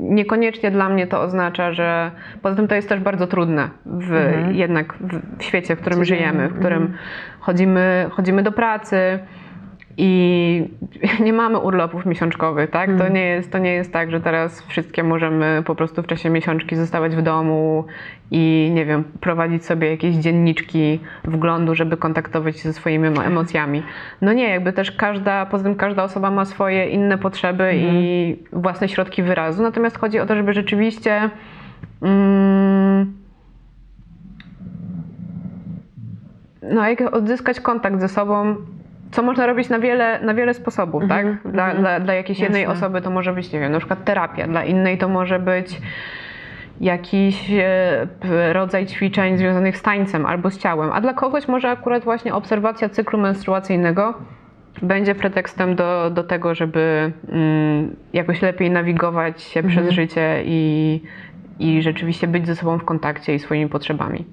niekoniecznie 0.00 0.70
dla 0.70 0.88
mnie 0.88 1.06
to 1.06 1.20
oznacza, 1.20 1.72
że 1.72 2.10
poza 2.42 2.56
tym 2.56 2.68
to 2.68 2.74
jest 2.74 2.88
też 2.88 3.00
bardzo 3.00 3.26
trudne 3.26 3.68
w, 3.86 4.12
jednak 4.52 4.94
w, 5.38 5.42
świecie, 5.42 5.76
w 5.76 5.80
którym 5.80 6.04
żyjemy, 6.04 6.48
w 6.48 6.58
którym 6.58 6.94
chodzimy, 7.40 8.06
chodzimy 8.10 8.42
do 8.42 8.52
pracy 8.52 9.18
i 10.02 10.68
nie 11.24 11.32
mamy 11.32 11.58
urlopów 11.58 12.06
miesiączkowych, 12.06 12.70
tak? 12.70 12.90
To, 12.98 13.08
nie 13.08 13.24
jest, 13.24 13.52
to 13.52 13.58
nie 13.58 13.72
jest 13.72 13.92
tak, 13.92 14.10
że 14.10 14.20
teraz 14.20 14.62
wszystkie 14.62 15.02
możemy 15.02 15.62
po 15.66 15.74
prostu 15.74 16.02
w 16.02 16.06
czasie 16.06 16.30
miesiączki 16.30 16.76
zostawać 16.76 17.16
w 17.16 17.22
domu 17.22 17.84
i 18.30 18.70
nie 18.74 18.86
wiem, 18.86 19.04
prowadzić 19.20 19.64
sobie 19.64 19.90
jakieś 19.90 20.16
dzienniczki 20.16 21.00
wglądu, 21.24 21.74
żeby 21.74 21.96
kontaktować 21.96 22.56
się 22.56 22.62
ze 22.62 22.72
swoimi 22.72 23.08
emo- 23.08 23.26
emocjami. 23.26 23.82
No 24.20 24.32
nie, 24.32 24.48
jakby 24.48 24.72
też 24.72 24.92
każda, 24.92 25.46
poza 25.46 25.64
tym 25.64 25.74
każda 25.74 26.02
osoba 26.02 26.30
ma 26.30 26.44
swoje 26.44 26.86
inne 26.86 27.18
potrzeby 27.18 27.72
i 27.76 28.36
własne 28.52 28.88
środki 28.88 29.22
wyrazu. 29.22 29.62
Natomiast 29.62 29.98
chodzi 29.98 30.20
o 30.20 30.26
to, 30.26 30.36
żeby 30.36 30.52
rzeczywiście 30.52 31.30
mm, 32.02 33.12
no, 36.62 36.88
jak 36.88 37.14
odzyskać 37.14 37.60
kontakt 37.60 38.00
ze 38.00 38.08
sobą, 38.08 38.56
co 39.10 39.22
można 39.22 39.46
robić 39.46 39.68
na 39.68 39.78
wiele, 39.78 40.20
na 40.20 40.34
wiele 40.34 40.54
sposobów, 40.54 41.02
tak? 41.08 41.26
Dla, 41.44 41.74
dla, 41.74 42.00
dla 42.00 42.14
jakiejś 42.14 42.40
jednej 42.40 42.62
Jasne. 42.62 42.74
osoby 42.74 43.00
to 43.00 43.10
może 43.10 43.32
być, 43.32 43.52
nie 43.52 43.60
wiem, 43.60 43.72
na 43.72 43.78
przykład 43.78 44.04
terapia, 44.04 44.46
dla 44.46 44.64
innej 44.64 44.98
to 44.98 45.08
może 45.08 45.38
być 45.38 45.80
jakiś 46.80 47.50
e, 47.50 48.52
rodzaj 48.52 48.86
ćwiczeń 48.86 49.38
związanych 49.38 49.76
z 49.76 49.82
tańcem 49.82 50.26
albo 50.26 50.50
z 50.50 50.58
ciałem, 50.58 50.92
a 50.92 51.00
dla 51.00 51.14
kogoś 51.14 51.48
może 51.48 51.70
akurat 51.70 52.04
właśnie 52.04 52.34
obserwacja 52.34 52.88
cyklu 52.88 53.18
menstruacyjnego 53.18 54.14
będzie 54.82 55.14
pretekstem 55.14 55.76
do, 55.76 56.10
do 56.10 56.24
tego, 56.24 56.54
żeby 56.54 57.12
mm, 57.28 57.96
jakoś 58.12 58.42
lepiej 58.42 58.70
nawigować 58.70 59.42
się 59.42 59.62
przez 59.62 59.90
życie 59.90 60.42
i, 60.44 61.00
i 61.58 61.82
rzeczywiście 61.82 62.26
być 62.26 62.46
ze 62.46 62.56
sobą 62.56 62.78
w 62.78 62.84
kontakcie 62.84 63.34
i 63.34 63.38
swoimi 63.38 63.68
potrzebami. 63.68 64.24